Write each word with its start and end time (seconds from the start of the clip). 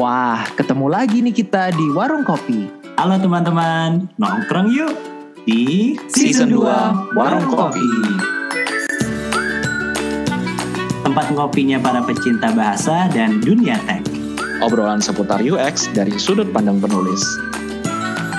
Wah, 0.00 0.48
ketemu 0.56 0.88
lagi 0.88 1.20
nih 1.20 1.44
kita 1.44 1.76
di 1.76 1.92
Warung 1.92 2.24
Kopi. 2.24 2.72
Halo 2.96 3.20
teman-teman, 3.20 4.08
nongkrong 4.16 4.72
yuk 4.72 4.96
di 5.44 5.92
Season 6.08 6.48
2 6.48 7.12
Warung 7.12 7.44
Kopi. 7.44 7.84
Tempat 11.04 11.36
ngopinya 11.36 11.76
para 11.84 12.00
pecinta 12.00 12.48
bahasa 12.48 13.12
dan 13.12 13.44
dunia 13.44 13.76
tech. 13.84 14.00
Obrolan 14.64 15.04
seputar 15.04 15.44
UX 15.44 15.92
dari 15.92 16.16
sudut 16.16 16.48
pandang 16.48 16.80
penulis. 16.80 17.20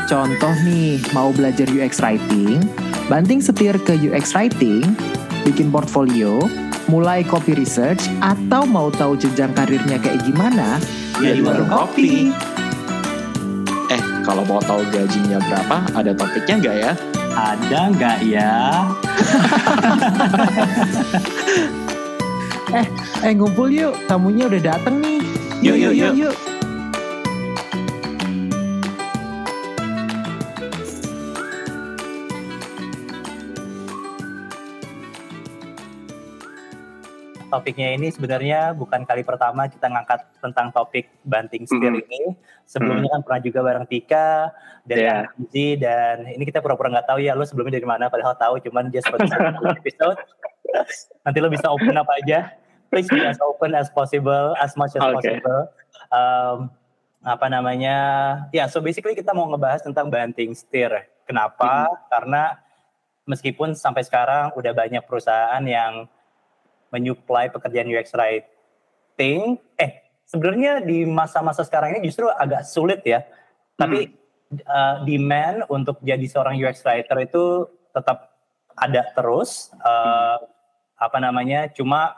Contoh 0.10 0.58
nih, 0.66 0.98
mau 1.14 1.30
belajar 1.30 1.70
UX 1.70 2.02
Writing, 2.02 2.58
banting 3.06 3.38
setir 3.38 3.78
ke 3.86 3.94
UX 4.02 4.34
Writing, 4.34 4.98
bikin 5.46 5.70
portfolio, 5.70 6.42
mulai 6.90 7.22
copy 7.22 7.54
research, 7.54 8.10
atau 8.26 8.66
mau 8.66 8.90
tahu 8.90 9.14
jenjang 9.14 9.54
karirnya 9.54 10.02
kayak 10.02 10.26
gimana, 10.26 10.82
Ya 11.22 11.38
di 11.38 11.46
warung 11.46 11.70
kopi. 11.70 12.34
Eh, 13.94 14.02
kalau 14.26 14.42
mau 14.42 14.58
tahu 14.58 14.82
gajinya 14.90 15.38
berapa, 15.38 15.78
ada 15.94 16.12
topiknya 16.18 16.56
nggak 16.58 16.78
ya? 16.82 16.92
Ada 17.38 17.80
nggak 17.94 18.18
ya? 18.26 18.54
Eh 23.22 23.36
ngumpul 23.36 23.68
yuk, 23.70 23.94
tamunya 24.08 24.48
udah 24.48 24.62
dateng 24.74 25.04
nih. 25.04 25.20
Yuk, 25.62 25.76
yuk, 25.78 25.94
yuk. 25.94 26.14
yuk. 26.18 26.36
Topiknya 37.52 37.92
ini 37.92 38.08
sebenarnya 38.08 38.72
bukan 38.72 39.04
kali 39.04 39.28
pertama 39.28 39.68
kita 39.68 39.92
ngangkat 39.92 40.24
tentang 40.40 40.72
topik 40.72 41.12
banting 41.28 41.68
setir 41.68 41.92
Hmm. 41.92 42.02
ini. 42.08 42.22
Sebelumnya 42.64 43.12
kan 43.12 43.22
pernah 43.28 43.42
juga 43.44 43.60
bareng 43.62 43.86
Tika 43.86 44.56
dari 44.88 45.04
Iya. 45.04 45.28
yeah. 45.52 45.76
dan 45.76 46.16
ini 46.32 46.48
kita 46.48 46.64
pura-pura 46.64 46.88
nggak 46.88 47.12
tahu 47.12 47.20
ya 47.20 47.36
lo 47.36 47.44
sebelumnya 47.44 47.76
dari 47.76 47.86
mana 47.86 48.08
padahal 48.08 48.34
tahu 48.40 48.64
cuman 48.64 48.88
dia 48.88 49.04
seperti 49.04 49.28
episode. 49.84 50.18
Nanti 51.28 51.38
lo 51.44 51.52
bisa 51.52 51.68
open 51.68 52.00
apa 52.00 52.16
aja. 52.24 52.56
Please 52.88 53.08
be 53.08 53.24
as 53.24 53.40
open 53.40 53.72
as 53.76 53.88
possible, 53.92 54.56
as 54.60 54.76
much 54.80 54.96
as 54.96 55.04
Oke. 55.04 55.16
possible. 55.20 55.62
Um, 56.12 56.72
apa 57.24 57.48
namanya? 57.48 57.96
Ya, 58.52 58.68
so 58.68 58.84
basically 58.84 59.16
kita 59.16 59.32
mau 59.32 59.48
ngebahas 59.48 59.80
tentang 59.80 60.12
banting 60.12 60.52
setir. 60.52 60.92
Kenapa? 61.24 61.88
Karena 62.12 62.60
meskipun 63.24 63.78
sampai 63.80 64.04
sekarang 64.04 64.52
udah 64.60 64.74
banyak 64.76 65.04
perusahaan 65.08 65.64
yang 65.64 66.10
menyuplai 66.92 67.50
pekerjaan 67.50 67.90
UX 67.90 68.14
writing. 68.14 69.58
Eh, 69.80 69.92
sebenarnya 70.28 70.84
di 70.84 71.08
masa-masa 71.08 71.64
sekarang 71.66 71.98
ini 71.98 72.12
justru 72.12 72.28
agak 72.30 72.68
sulit 72.68 73.02
ya. 73.08 73.24
Tapi 73.80 74.12
uh, 74.68 75.02
demand 75.08 75.66
untuk 75.72 75.98
jadi 76.04 76.24
seorang 76.28 76.60
UX 76.60 76.84
writer 76.86 77.18
itu 77.24 77.66
tetap 77.96 78.36
ada 78.78 79.02
terus. 79.16 79.72
Uh, 79.82 80.38
Apa 81.02 81.18
namanya? 81.18 81.66
Cuma 81.74 82.14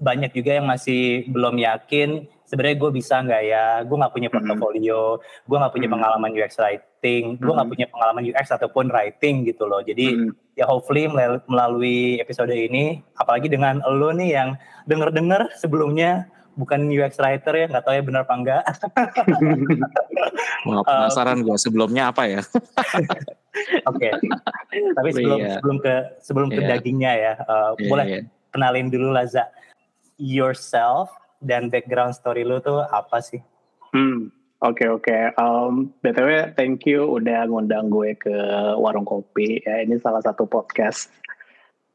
banyak 0.00 0.32
juga 0.32 0.56
yang 0.56 0.64
masih 0.64 1.28
belum 1.28 1.60
yakin. 1.60 2.24
Sebenarnya 2.54 2.78
gue 2.78 2.90
bisa 2.94 3.18
nggak 3.18 3.42
ya? 3.42 3.82
Gue 3.82 3.98
nggak 3.98 4.14
punya 4.14 4.28
portofolio. 4.30 5.18
Gue 5.42 5.56
nggak 5.58 5.74
punya 5.74 5.88
pengalaman 5.90 6.30
UX 6.30 6.54
writing. 6.56 7.34
Gue 7.36 7.50
nggak 7.50 7.66
punya 7.66 7.86
pengalaman 7.90 8.22
UX 8.22 8.46
ataupun 8.48 8.88
writing 8.88 9.42
gitu 9.42 9.66
loh. 9.66 9.82
Jadi 9.82 10.30
ya 10.54 10.64
hopefully 10.64 11.10
melal- 11.10 11.42
melalui 11.44 12.16
episode 12.16 12.48
ini 12.48 13.02
apalagi 13.18 13.50
dengan 13.50 13.82
lo 13.82 14.14
nih 14.14 14.30
yang 14.32 14.48
denger-denger 14.86 15.50
sebelumnya 15.58 16.30
bukan 16.54 16.86
UX 16.86 17.18
writer 17.18 17.52
ya 17.52 17.66
nggak 17.66 17.82
tahu 17.82 17.92
ya 17.92 18.00
benar 18.00 18.22
apa 18.22 18.34
enggak 18.38 18.62
Wah, 20.70 20.80
penasaran 20.86 21.42
gue 21.42 21.56
sebelumnya 21.58 22.08
apa 22.08 22.30
ya? 22.30 22.40
oke 23.90 24.08
tapi 24.94 25.08
sebelum 25.10 25.38
Iya. 25.42 25.50
sebelum 25.58 25.76
ke 25.82 25.94
sebelum 26.22 26.48
ke 26.50 26.62
Iya. 26.62 26.68
dagingnya 26.70 27.12
ya 27.12 27.32
eh, 27.34 27.70
Iya, 27.74 27.88
boleh 27.90 28.06
iya. 28.06 28.20
kenalin 28.54 28.86
dulu 28.86 29.10
Laza 29.10 29.50
yourself 30.14 31.10
dan 31.44 31.68
background 31.68 32.16
story 32.16 32.42
lu 32.42 32.58
tuh 32.64 32.82
apa 32.88 33.20
sih 33.20 33.44
Hmm, 33.94 34.34
oke 34.58 34.82
oke. 34.90 35.38
Um, 35.38 35.94
btw, 36.02 36.50
thank 36.58 36.82
you 36.82 37.06
udah 37.06 37.46
ngundang 37.46 37.94
gue 37.94 38.18
ke 38.18 38.34
warung 38.74 39.06
kopi. 39.06 39.62
Ya, 39.62 39.86
ini 39.86 40.02
salah 40.02 40.18
satu 40.18 40.50
podcast 40.50 41.14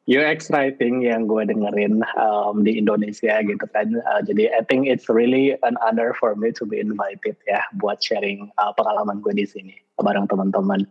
UX 0.07 0.47
writing 0.47 1.03
yang 1.03 1.27
gue 1.27 1.43
dengerin 1.43 1.99
um, 2.15 2.63
di 2.63 2.79
Indonesia 2.79 3.43
gitu 3.43 3.67
kan. 3.75 3.99
Uh, 3.99 4.23
jadi 4.23 4.47
I 4.55 4.63
think 4.63 4.87
it's 4.87 5.11
really 5.11 5.59
an 5.59 5.75
honor 5.83 6.15
for 6.15 6.39
me 6.39 6.55
to 6.55 6.63
be 6.63 6.79
invited 6.79 7.35
ya 7.43 7.59
buat 7.83 7.99
sharing 7.99 8.47
uh, 8.63 8.71
pengalaman 8.79 9.19
gue 9.19 9.35
di 9.35 9.43
sini 9.43 9.75
bareng 9.99 10.31
teman-teman. 10.31 10.87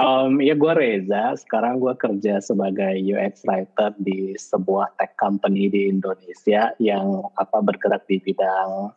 Um, 0.00 0.40
ya 0.40 0.56
gue 0.56 0.72
Reza. 0.72 1.36
Sekarang 1.36 1.76
gue 1.76 1.92
kerja 2.00 2.40
sebagai 2.40 2.96
UX 2.96 3.44
writer 3.44 3.92
di 4.00 4.32
sebuah 4.38 4.96
tech 4.96 5.16
company 5.20 5.68
di 5.68 5.92
Indonesia 5.92 6.72
yang 6.80 7.28
apa 7.36 7.60
bergerak 7.60 8.08
di 8.08 8.16
bidang 8.24 8.88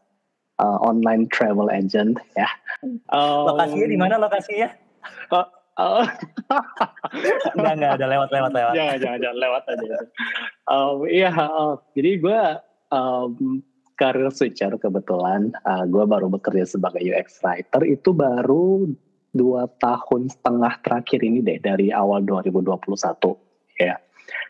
uh, 0.59 0.77
online 0.83 1.27
travel 1.31 1.67
agent 1.67 2.15
ya. 2.39 2.47
Um, 3.11 3.51
lokasinya 3.55 3.87
di 3.91 3.97
mana 3.99 4.15
lokasinya 4.21 4.69
Oh, 5.75 6.07
enggak 7.59 7.73
enggak 7.75 7.91
ada 7.99 8.05
lewat 8.07 8.29
lewat 8.31 8.51
lewat 8.55 8.73
jangan 8.79 8.95
jangan 8.95 9.19
jangan 9.19 9.37
lewat 9.43 9.63
aja. 9.67 9.97
Um, 10.71 10.97
iya, 11.03 11.31
uh, 11.35 11.75
jadi 11.91 12.11
gue 12.23 12.41
um, 12.95 13.59
karir 13.99 14.31
switcher 14.31 14.71
kebetulan. 14.79 15.51
Uh, 15.67 15.83
gue 15.83 16.07
baru 16.07 16.31
bekerja 16.31 16.63
sebagai 16.63 17.03
UX 17.03 17.43
writer 17.43 17.83
itu 17.83 18.15
baru 18.15 18.87
dua 19.35 19.67
tahun 19.83 20.31
setengah 20.31 20.79
terakhir 20.79 21.19
ini 21.19 21.43
deh 21.43 21.59
dari 21.59 21.91
awal 21.91 22.23
2021 22.23 22.71
ya. 23.83 23.99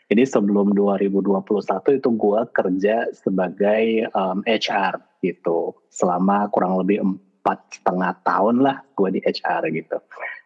Jadi 0.06 0.24
sebelum 0.24 0.78
2021 0.78 1.98
itu 1.98 2.10
gue 2.14 2.42
kerja 2.54 2.96
sebagai 3.10 4.06
um, 4.14 4.46
HR 4.46 5.02
gitu. 5.26 5.74
Selama 5.90 6.46
kurang 6.54 6.78
lebih 6.78 7.02
empat 7.02 7.82
setengah 7.82 8.14
tahun 8.22 8.62
lah 8.62 8.86
gue 8.94 9.18
di 9.18 9.22
HR 9.26 9.66
gitu. 9.74 9.98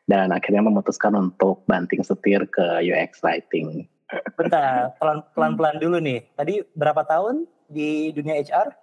Dan 0.08 0.32
akhirnya 0.32 0.64
memutuskan 0.64 1.14
untuk 1.20 1.68
banting 1.68 2.02
setir 2.02 2.48
ke 2.48 2.80
UX 2.88 3.20
writing. 3.22 3.84
bentar 4.40 4.90
pelan 5.04 5.22
pelan 5.36 5.54
pelan 5.60 5.76
dulu 5.78 6.00
nih. 6.00 6.24
Tadi 6.34 6.64
berapa 6.74 7.04
tahun 7.04 7.44
di 7.68 8.16
dunia 8.16 8.40
HR 8.40 8.74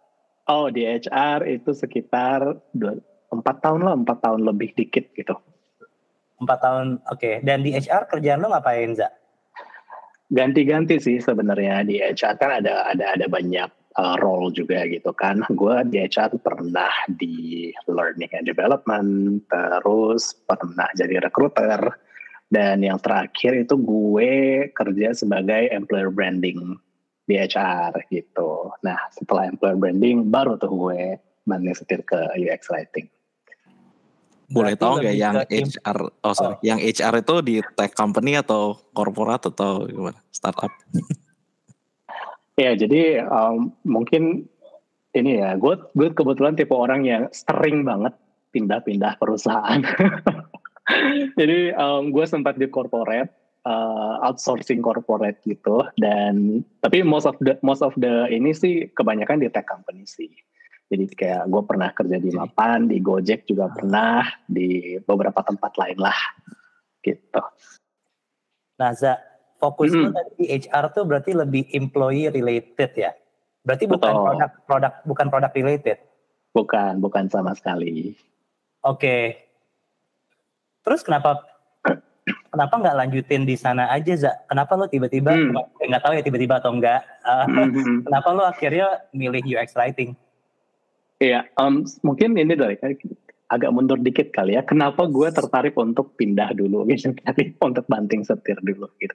Oh 0.46 0.70
di 0.70 0.86
HR 0.86 1.42
itu 1.50 1.74
sekitar 1.74 2.54
dua- 2.70 3.02
empat 3.32 3.56
tahun 3.62 3.80
lah, 3.86 3.94
empat 3.98 4.18
tahun 4.22 4.40
lebih 4.44 4.74
dikit 4.76 5.12
gitu. 5.14 5.36
empat 6.36 6.58
tahun 6.60 7.00
oke 7.08 7.48
dan 7.48 7.64
di 7.64 7.72
HR 7.72 8.12
kerjaan 8.12 8.44
lo 8.44 8.52
ngapain 8.52 8.92
Za 8.92 9.08
Ganti-ganti 10.28 11.00
sih 11.00 11.16
sebenarnya 11.16 11.80
di 11.86 11.96
HR 11.96 12.34
kan 12.36 12.60
ada 12.60 12.92
ada 12.92 13.16
ada 13.16 13.26
banyak 13.30 13.70
uh, 13.94 14.16
role 14.20 14.52
juga 14.52 14.84
gitu 14.90 15.14
kan. 15.14 15.40
Gue 15.54 15.86
di 15.88 16.02
HR 16.02 16.36
pernah 16.42 16.92
di 17.06 17.70
learning 17.88 18.34
and 18.36 18.46
development, 18.46 19.46
terus 19.46 20.34
pernah 20.44 20.90
jadi 20.98 21.22
recruiter, 21.22 21.78
dan 22.52 22.84
yang 22.84 22.98
terakhir 23.02 23.66
itu 23.66 23.74
gue 23.78 24.66
kerja 24.70 25.14
sebagai 25.16 25.70
employer 25.72 26.12
branding 26.12 26.78
di 27.26 27.34
HR 27.38 28.06
gitu. 28.10 28.70
Nah 28.86 28.98
setelah 29.10 29.50
employer 29.50 29.78
branding 29.78 30.30
baru 30.30 30.54
tuh 30.58 30.70
gue 30.70 31.18
banting 31.46 31.74
setir 31.74 32.02
ke 32.06 32.18
UX 32.38 32.70
writing. 32.70 33.10
Boleh 34.46 34.78
Berarti 34.78 34.82
tahu 34.82 34.94
nggak 35.02 35.16
yang 35.18 35.36
HR? 35.50 35.98
Oh 36.22 36.34
sorry, 36.34 36.56
yang 36.62 36.78
HR 36.78 37.14
itu 37.18 37.34
di 37.42 37.56
tech 37.74 37.92
company 37.98 38.38
atau 38.38 38.78
korporat 38.94 39.42
atau 39.50 39.86
gimana? 39.86 40.18
Startup? 40.30 40.70
Ya, 42.56 42.72
jadi 42.72 43.20
um, 43.28 43.68
mungkin 43.84 44.48
ini 45.12 45.44
ya, 45.44 45.60
gue 45.60 45.76
gue 45.92 46.08
kebetulan 46.16 46.56
tipe 46.56 46.72
orang 46.72 47.04
yang 47.04 47.28
sering 47.28 47.84
banget 47.84 48.16
pindah-pindah 48.56 49.20
perusahaan. 49.20 49.84
jadi 51.40 51.76
um, 51.76 52.08
gue 52.08 52.24
sempat 52.24 52.56
di 52.56 52.64
corporate, 52.72 53.28
uh, 53.68 54.24
outsourcing 54.24 54.80
corporate 54.80 55.36
gitu, 55.44 55.84
dan 56.00 56.64
tapi 56.80 57.04
most 57.04 57.28
of 57.28 57.36
the 57.44 57.60
most 57.60 57.84
of 57.84 57.92
the 58.00 58.24
ini 58.32 58.56
sih 58.56 58.88
kebanyakan 58.96 59.44
di 59.44 59.52
tech 59.52 59.68
company 59.68 60.08
sih. 60.08 60.32
Jadi 60.86 61.04
kayak 61.18 61.50
gue 61.50 61.62
pernah 61.66 61.90
kerja 61.90 62.16
di 62.16 62.30
Mapan, 62.30 62.86
di 62.86 63.02
Gojek 63.02 63.42
juga 63.50 63.66
pernah, 63.74 64.22
di 64.46 64.94
beberapa 65.02 65.42
tempat 65.42 65.74
lain 65.74 65.98
lah, 65.98 66.14
gitu. 67.02 67.42
Nah, 68.78 68.94
Za, 68.94 69.18
fokus 69.58 69.90
lu 69.90 70.14
tadi 70.14 70.30
di 70.38 70.46
HR 70.46 70.94
tuh 70.94 71.02
berarti 71.02 71.34
lebih 71.34 71.66
employee 71.74 72.30
related 72.30 72.90
ya? 72.94 73.10
Berarti 73.66 73.90
bukan 73.90 74.12
Betul. 74.14 74.24
produk 74.30 74.50
produk 74.62 74.92
bukan 75.02 75.26
produk 75.26 75.52
related. 75.58 75.98
Bukan, 76.54 77.02
bukan 77.02 77.26
sama 77.26 77.50
sekali. 77.58 78.14
Oke. 78.86 79.42
Terus 80.86 81.02
kenapa 81.02 81.42
kenapa 82.54 82.74
nggak 82.78 82.96
lanjutin 83.02 83.42
di 83.42 83.58
sana 83.58 83.90
aja, 83.90 84.14
Za? 84.14 84.32
Kenapa 84.46 84.78
lo 84.78 84.86
tiba-tiba 84.86 85.34
Hmm. 85.34 85.50
nggak 85.82 86.02
tahu 86.04 86.14
ya 86.14 86.22
tiba-tiba 86.22 86.62
atau 86.62 86.70
enggak? 86.70 87.02
eh, 87.26 87.46
Mhm. 87.50 88.06
kenapa 88.06 88.28
lo 88.30 88.46
akhirnya 88.46 89.02
milih 89.10 89.42
UX 89.58 89.74
writing? 89.74 90.14
Iya, 91.16 91.48
um, 91.56 91.80
mungkin 92.04 92.36
ini 92.36 92.52
dari 92.52 92.76
agak 93.48 93.70
mundur 93.72 93.96
dikit 93.96 94.34
kali 94.34 94.58
ya. 94.58 94.62
Kenapa 94.66 95.08
gue 95.08 95.28
tertarik 95.32 95.72
untuk 95.80 96.12
pindah 96.18 96.52
dulu 96.52 96.84
gitu 96.92 97.16
untuk 97.62 97.84
banting 97.88 98.26
setir 98.26 98.60
dulu 98.60 98.90
gitu. 99.00 99.14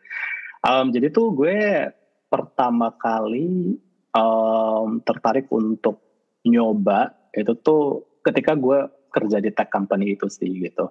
Um, 0.65 0.89
jadi 0.89 1.13
tuh 1.13 1.33
gue 1.33 1.89
pertama 2.31 2.95
kali 2.97 3.77
um, 4.15 5.01
tertarik 5.03 5.45
untuk 5.51 6.01
nyoba 6.41 7.13
itu 7.37 7.53
tuh 7.61 8.17
ketika 8.25 8.57
gue 8.57 8.89
kerja 9.11 9.37
di 9.43 9.51
tech 9.53 9.69
company 9.69 10.17
itu 10.17 10.25
sih 10.25 10.49
gitu. 10.49 10.89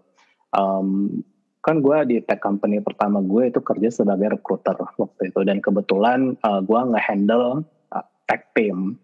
Um, 0.54 1.22
kan 1.60 1.82
gue 1.84 1.96
di 2.08 2.16
tech 2.24 2.40
company 2.40 2.80
pertama 2.80 3.20
gue 3.20 3.52
itu 3.52 3.60
kerja 3.60 3.92
sebagai 3.92 4.40
recruiter 4.40 4.78
waktu 4.78 5.28
itu 5.28 5.40
dan 5.44 5.60
kebetulan 5.60 6.38
uh, 6.40 6.64
gue 6.64 6.80
nge-handle 6.94 7.66
uh, 7.92 8.06
tech 8.24 8.48
team 8.56 8.96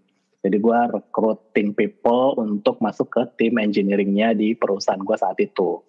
jadi 0.47 0.63
gue 0.63 0.81
recruiting 0.95 1.75
people 1.75 2.39
untuk 2.39 2.79
masuk 2.79 3.11
ke 3.11 3.23
tim 3.35 3.59
engineeringnya 3.59 4.31
di 4.31 4.55
perusahaan 4.55 5.03
gue 5.03 5.19
saat 5.19 5.35
itu. 5.43 5.83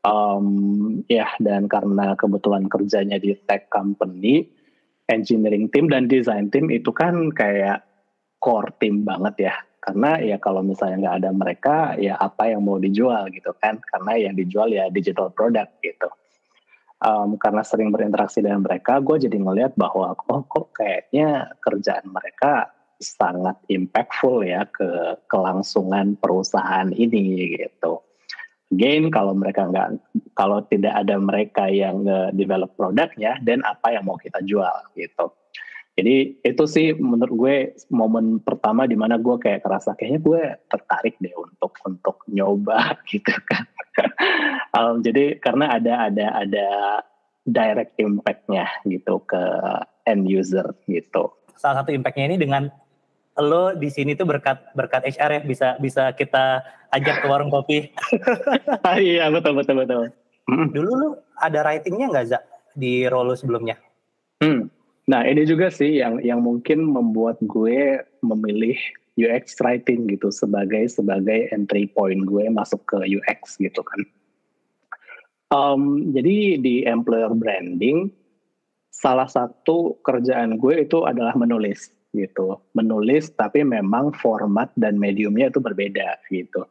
Um, 0.00 1.00
ya 1.04 1.28
dan 1.36 1.68
karena 1.68 2.16
kebetulan 2.16 2.64
kerjanya 2.72 3.20
di 3.20 3.36
tech 3.44 3.68
company, 3.68 4.48
engineering 5.12 5.68
team 5.68 5.92
dan 5.92 6.08
design 6.08 6.48
team 6.48 6.72
itu 6.72 6.88
kan 6.96 7.28
kayak 7.28 7.84
core 8.40 8.72
team 8.80 9.04
banget 9.04 9.52
ya. 9.52 9.54
Karena 9.84 10.16
ya 10.16 10.40
kalau 10.40 10.64
misalnya 10.64 11.12
nggak 11.12 11.16
ada 11.20 11.30
mereka, 11.36 11.76
ya 12.00 12.16
apa 12.16 12.56
yang 12.56 12.64
mau 12.64 12.80
dijual 12.80 13.28
gitu 13.36 13.52
kan? 13.60 13.76
Karena 13.84 14.16
yang 14.16 14.32
dijual 14.32 14.72
ya 14.72 14.88
digital 14.88 15.28
product 15.28 15.76
gitu. 15.84 16.08
Um, 17.04 17.36
karena 17.36 17.60
sering 17.60 17.92
berinteraksi 17.92 18.40
dengan 18.40 18.64
mereka, 18.64 18.96
gue 19.04 19.28
jadi 19.28 19.36
ngeliat 19.36 19.76
bahwa 19.76 20.16
oh 20.16 20.40
kok 20.48 20.72
kayaknya 20.72 21.52
kerjaan 21.60 22.08
mereka 22.08 22.72
sangat 23.00 23.56
impactful 23.70 24.44
ya 24.46 24.66
ke 24.68 25.18
kelangsungan 25.30 26.18
perusahaan 26.18 26.90
ini 26.92 27.58
gitu. 27.58 28.02
Again, 28.74 29.12
kalau 29.14 29.38
mereka 29.38 29.70
nggak, 29.70 30.02
kalau 30.34 30.66
tidak 30.66 30.98
ada 30.98 31.14
mereka 31.20 31.70
yang 31.70 32.02
develop 32.34 32.74
produknya, 32.74 33.38
dan 33.46 33.62
apa 33.62 33.94
yang 33.94 34.02
mau 34.02 34.18
kita 34.18 34.42
jual 34.42 34.74
gitu. 34.98 35.30
Jadi 35.94 36.42
itu 36.42 36.64
sih 36.66 36.90
menurut 36.98 37.34
gue 37.38 37.56
momen 37.94 38.42
pertama 38.42 38.82
di 38.82 38.98
mana 38.98 39.14
gue 39.14 39.38
kayak 39.38 39.62
kerasa 39.62 39.94
kayaknya 39.94 40.20
gue 40.26 40.42
tertarik 40.66 41.14
deh 41.22 41.30
untuk 41.38 41.70
untuk 41.86 42.18
nyoba 42.26 42.98
gitu 43.10 43.30
kan. 43.46 43.62
um, 44.74 44.98
jadi 45.06 45.38
karena 45.38 45.78
ada 45.78 46.10
ada 46.10 46.26
ada 46.34 46.68
direct 47.46 47.94
impactnya 48.02 48.66
gitu 48.90 49.22
ke 49.22 49.42
end 50.10 50.26
user 50.26 50.74
gitu. 50.90 51.30
Salah 51.54 51.86
satu 51.86 51.94
impactnya 51.94 52.34
ini 52.34 52.42
dengan 52.42 52.66
lo 53.42 53.74
di 53.74 53.90
sini 53.90 54.14
tuh 54.14 54.30
berkat 54.30 54.62
berkat 54.78 55.02
HR 55.10 55.30
ya 55.30 55.42
bisa 55.42 55.68
bisa 55.82 56.02
kita 56.14 56.62
ajak 56.94 57.22
ke 57.22 57.26
warung 57.26 57.50
kopi. 57.50 57.90
Ah, 58.86 59.00
iya 59.00 59.26
betul 59.32 59.58
betul 59.58 59.82
betul. 59.82 60.04
Dulu 60.46 60.90
lu 60.94 61.08
ada 61.40 61.64
writingnya 61.66 62.12
nggak 62.12 62.26
Zak 62.30 62.44
di 62.76 63.08
role 63.10 63.34
sebelumnya? 63.34 63.80
Hmm. 64.38 64.70
Nah 65.10 65.26
ini 65.26 65.42
juga 65.48 65.72
sih 65.72 65.98
yang 65.98 66.20
yang 66.22 66.44
mungkin 66.44 66.84
membuat 66.84 67.40
gue 67.42 68.04
memilih 68.22 68.76
UX 69.14 69.58
writing 69.62 70.10
gitu 70.10 70.30
sebagai 70.30 70.86
sebagai 70.90 71.50
entry 71.54 71.90
point 71.90 72.22
gue 72.26 72.44
masuk 72.50 72.82
ke 72.86 72.98
UX 73.02 73.58
gitu 73.58 73.82
kan. 73.82 74.00
Um, 75.54 76.10
jadi 76.10 76.58
di 76.58 76.82
employer 76.82 77.30
branding 77.30 78.10
salah 78.90 79.26
satu 79.26 79.98
kerjaan 80.02 80.58
gue 80.58 80.82
itu 80.82 81.06
adalah 81.06 81.34
menulis 81.38 81.94
gitu. 82.14 82.62
Menulis 82.72 83.34
tapi 83.34 83.66
memang 83.66 84.14
format 84.14 84.70
dan 84.78 84.96
mediumnya 84.96 85.50
itu 85.50 85.58
berbeda 85.58 86.22
gitu. 86.30 86.64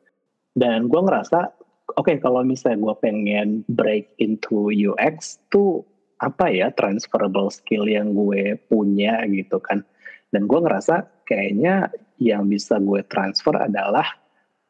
Dan 0.55 0.87
gue 0.87 1.01
ngerasa 1.03 1.51
oke 1.99 2.07
okay, 2.07 2.17
kalau 2.23 2.41
misalnya 2.41 2.79
gue 2.89 2.95
pengen 3.03 3.67
break 3.67 4.15
into 4.23 4.71
UX 4.71 5.43
tuh 5.51 5.83
apa 6.23 6.47
ya 6.47 6.71
transferable 6.71 7.51
skill 7.51 7.83
yang 7.85 8.15
gue 8.15 8.55
punya 8.71 9.27
gitu 9.27 9.59
kan. 9.59 9.83
Dan 10.31 10.49
gue 10.49 10.59
ngerasa 10.63 11.27
kayaknya 11.27 11.93
yang 12.17 12.47
bisa 12.47 12.79
gue 12.79 13.03
transfer 13.05 13.53
adalah 13.59 14.07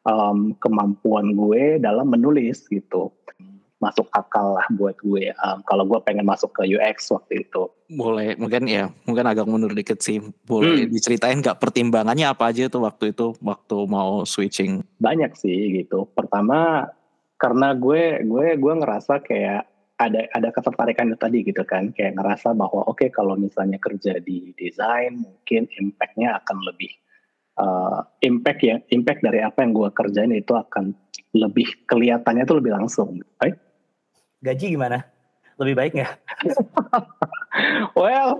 um, 0.04 0.52
kemampuan 0.60 1.32
gue 1.32 1.78
dalam 1.80 2.10
menulis 2.10 2.66
gitu 2.68 3.14
masuk 3.84 4.08
akal 4.16 4.56
lah 4.56 4.64
buat 4.72 4.96
gue 5.04 5.28
um, 5.44 5.60
kalau 5.68 5.84
gue 5.84 6.00
pengen 6.00 6.24
masuk 6.24 6.48
ke 6.56 6.64
UX 6.72 7.12
waktu 7.12 7.44
itu. 7.44 7.68
Boleh, 7.92 8.32
mungkin 8.40 8.64
ya, 8.64 8.88
mungkin 9.04 9.28
agak 9.28 9.44
mundur 9.44 9.76
dikit 9.76 10.00
sih. 10.00 10.24
Boleh 10.48 10.88
hmm. 10.88 10.92
diceritain 10.96 11.44
nggak 11.44 11.60
pertimbangannya 11.60 12.24
apa 12.24 12.48
aja 12.48 12.72
tuh 12.72 12.88
waktu 12.88 13.12
itu 13.12 13.36
waktu 13.44 13.76
mau 13.84 14.24
switching? 14.24 14.80
Banyak 14.96 15.36
sih 15.36 15.84
gitu. 15.84 16.08
Pertama 16.16 16.88
karena 17.36 17.76
gue 17.76 18.24
gue 18.24 18.46
gue 18.56 18.74
ngerasa 18.80 19.20
kayak 19.20 19.68
ada 20.00 20.26
ada 20.34 20.48
ketertarikan 20.50 21.12
itu 21.12 21.18
tadi 21.18 21.38
gitu 21.46 21.62
kan 21.62 21.94
kayak 21.94 22.18
ngerasa 22.18 22.50
bahwa 22.56 22.82
oke 22.90 22.98
okay, 22.98 23.08
kalau 23.14 23.38
misalnya 23.38 23.78
kerja 23.78 24.18
di 24.18 24.50
desain 24.58 25.14
mungkin 25.14 25.70
impactnya 25.70 26.34
akan 26.42 26.58
lebih 26.66 26.90
uh, 27.62 28.02
impact 28.26 28.60
ya 28.64 28.76
impact 28.90 29.22
dari 29.22 29.44
apa 29.44 29.62
yang 29.62 29.70
gue 29.70 29.88
kerjain 29.94 30.34
itu 30.34 30.50
akan 30.50 30.90
lebih 31.34 31.66
kelihatannya 31.86 32.42
tuh 32.42 32.58
lebih 32.58 32.74
langsung 32.74 33.22
right? 33.38 33.58
Gaji 34.44 34.76
gimana? 34.76 35.00
Lebih 35.56 35.74
baik 35.74 35.92
nggak? 35.96 36.14
well, 37.98 38.36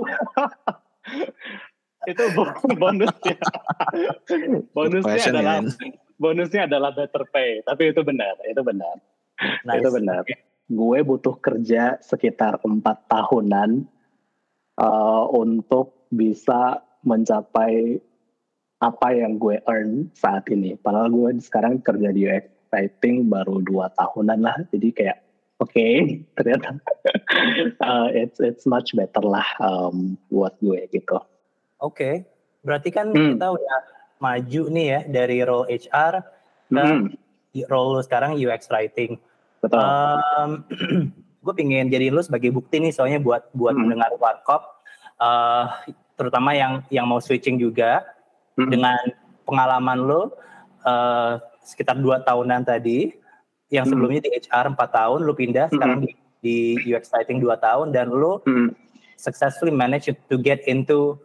itu 2.11 2.25
bonusnya. 2.77 3.39
bonusnya 4.77 5.23
adalah 5.33 5.57
bonusnya 6.21 6.63
adalah 6.69 6.91
better 6.93 7.25
pay. 7.33 7.65
Tapi 7.65 7.97
itu 7.97 8.01
benar, 8.05 8.37
itu 8.45 8.61
benar, 8.61 9.01
nice. 9.65 9.81
itu 9.81 9.89
benar. 9.89 10.23
Gue 10.69 10.99
butuh 11.01 11.41
kerja 11.41 11.97
sekitar 12.05 12.61
empat 12.61 13.09
tahunan 13.09 13.89
uh, 14.81 15.25
untuk 15.33 16.09
bisa 16.13 16.85
mencapai 17.05 18.01
apa 18.81 19.09
yang 19.17 19.41
gue 19.41 19.61
earn 19.65 20.13
saat 20.13 20.45
ini. 20.53 20.77
Padahal 20.77 21.09
gue 21.09 21.41
sekarang 21.41 21.81
kerja 21.81 22.13
di 22.13 22.29
UX 22.29 22.45
writing 22.75 23.31
baru 23.31 23.63
dua 23.63 23.87
tahunan 23.95 24.41
lah, 24.43 24.59
jadi 24.75 24.89
kayak 24.91 25.19
okay, 25.63 26.21
ternyata 26.37 26.79
uh, 27.83 28.09
it's 28.11 28.39
it's 28.41 28.65
much 28.67 28.95
better 28.97 29.23
lah 29.23 29.47
um, 29.61 30.19
buat 30.31 30.57
gue 30.59 30.89
gitu. 30.91 31.21
Oke, 31.83 31.95
okay. 31.95 32.15
berarti 32.65 32.89
kan 32.91 33.11
hmm. 33.11 33.37
kita 33.37 33.47
udah 33.55 33.79
maju 34.23 34.63
nih 34.73 34.87
ya 34.87 35.01
dari 35.05 35.39
role 35.45 35.69
HR 35.69 36.15
ke 36.71 36.81
hmm. 36.81 37.07
role 37.69 38.01
sekarang 38.03 38.39
UX 38.39 38.71
writing. 38.73 39.21
Betul. 39.61 39.81
Um, 39.81 40.51
gue 41.45 41.55
pingin 41.55 41.93
jadi 41.93 42.09
lu 42.09 42.25
sebagai 42.25 42.49
bukti 42.57 42.81
nih 42.81 42.93
soalnya 42.95 43.21
buat 43.21 43.53
buat 43.53 43.77
hmm. 43.77 43.83
mendengar 43.85 44.11
warkop, 44.17 44.81
uh, 45.21 45.69
terutama 46.17 46.57
yang 46.57 46.81
yang 46.89 47.05
mau 47.05 47.21
switching 47.21 47.61
juga 47.61 48.01
hmm. 48.57 48.71
dengan 48.71 49.03
pengalaman 49.45 49.99
lu 50.01 50.33
uh, 50.89 51.37
sekitar 51.65 52.01
dua 52.01 52.21
tahunan 52.25 52.65
tadi 52.65 53.13
yang 53.73 53.85
hmm. 53.89 53.93
sebelumnya 53.93 54.21
hmm. 54.21 54.29
di 54.29 54.41
HR 54.45 54.67
4 54.77 54.99
tahun, 54.99 55.19
lu 55.25 55.33
pindah 55.33 55.67
hmm. 55.69 55.75
sekarang 55.77 55.99
di, 56.05 56.11
di 56.45 56.57
UX 56.91 57.13
writing 57.15 57.39
2 57.41 57.49
tahun 57.61 57.87
dan 57.95 58.13
lu 58.13 58.41
hmm. 58.45 58.73
successfully 59.17 59.73
manage 59.73 60.11
to 60.11 60.37
get 60.37 60.61
into 60.69 61.17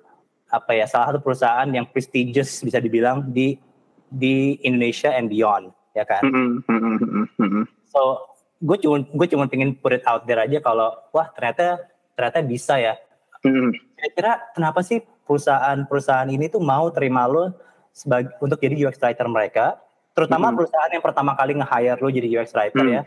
apa 0.50 0.74
ya 0.74 0.86
salah 0.89 1.13
satu 1.13 1.22
perusahaan 1.22 1.69
yang 1.69 1.86
prestigious 1.86 2.65
bisa 2.65 2.81
dibilang 2.81 3.29
di 3.29 3.62
di 4.10 4.58
Indonesia 4.65 5.13
and 5.13 5.29
beyond 5.29 5.69
ya 5.93 6.05
kan. 6.05 6.25
Hmm. 6.25 6.65
Hmm. 6.65 7.25
Hmm. 7.38 7.63
So 7.89 8.25
gue 8.60 8.77
cuma 8.81 9.05
gue 9.05 9.27
cuma 9.29 9.46
pengen 9.46 9.77
put 9.77 9.96
it 9.96 10.03
out 10.10 10.25
there 10.25 10.41
aja 10.41 10.58
kalau 10.60 10.91
wah 11.13 11.29
ternyata 11.38 11.86
ternyata 12.17 12.39
bisa 12.41 12.81
ya. 12.81 12.98
Hmm. 13.46 13.72
Kira-kira 13.96 14.41
kenapa 14.58 14.81
sih 14.81 15.00
perusahaan-perusahaan 15.29 16.27
ini 16.34 16.50
tuh 16.50 16.60
mau 16.60 16.89
terima 16.89 17.29
lo 17.29 17.53
sebagai 17.93 18.34
untuk 18.41 18.58
jadi 18.58 18.89
UX 18.89 18.98
writer 18.98 19.29
mereka 19.29 19.77
Terutama 20.19 20.51
hmm. 20.51 20.55
perusahaan 20.59 20.91
yang 20.91 21.05
pertama 21.05 21.31
kali 21.39 21.55
nge-hire 21.55 21.99
lo 22.03 22.11
jadi 22.11 22.27
UX 22.27 22.51
writer 22.51 22.83
hmm. 22.83 22.91
ya. 22.91 23.03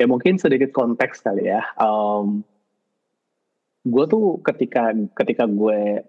Ya 0.00 0.06
mungkin 0.08 0.40
sedikit 0.40 0.72
konteks 0.72 1.20
kali 1.20 1.52
ya. 1.52 1.60
Um, 1.76 2.40
gue 3.84 4.04
tuh 4.08 4.40
ketika 4.40 4.96
ketika 5.20 5.44
gue 5.44 6.00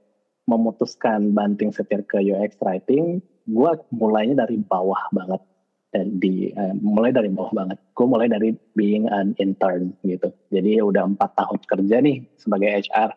memutuskan 0.48 1.36
banting 1.36 1.76
setir 1.76 2.00
ke 2.08 2.24
UX 2.24 2.56
writing, 2.64 3.20
gue 3.44 3.72
mulainya 3.92 4.48
dari 4.48 4.56
bawah 4.56 5.12
banget 5.12 5.44
dan 5.92 6.16
di 6.16 6.56
uh, 6.56 6.72
mulai 6.80 7.12
dari 7.12 7.28
bawah 7.28 7.52
banget. 7.52 7.76
Gue 7.92 8.08
mulai 8.08 8.32
dari 8.32 8.56
being 8.80 9.12
an 9.12 9.36
intern 9.44 9.92
gitu. 10.08 10.32
Jadi 10.48 10.80
udah 10.80 11.04
empat 11.04 11.36
tahun 11.36 11.60
kerja 11.68 12.00
nih 12.00 12.24
sebagai 12.40 12.72
HR 12.88 13.12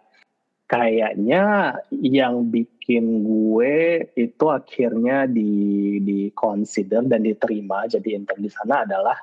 kayaknya 0.70 1.74
yang 1.90 2.46
bikin 2.46 3.26
gue 3.26 4.06
itu 4.14 4.44
akhirnya 4.46 5.26
di 5.26 5.98
di 5.98 6.30
consider 6.30 7.02
dan 7.10 7.26
diterima 7.26 7.90
jadi 7.90 8.14
intern 8.14 8.38
di 8.38 8.50
sana 8.54 8.86
adalah 8.86 9.18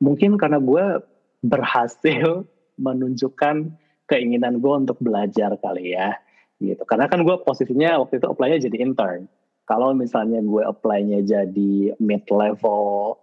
mungkin 0.00 0.40
karena 0.40 0.56
gue 0.56 1.04
berhasil 1.44 2.48
menunjukkan 2.86 3.76
keinginan 4.08 4.64
gue 4.64 4.72
untuk 4.72 4.96
belajar 5.04 5.52
kali 5.60 5.92
ya 5.92 6.16
gitu. 6.64 6.82
Karena 6.88 7.12
kan 7.12 7.20
gue 7.20 7.36
posisinya 7.44 8.00
waktu 8.00 8.20
itu 8.20 8.26
apply-nya 8.28 8.58
jadi 8.70 8.76
intern. 8.88 9.28
Kalau 9.64 9.92
misalnya 9.96 10.44
gue 10.44 10.62
apply-nya 10.64 11.24
jadi 11.24 11.96
mid 12.00 12.24
level 12.28 13.16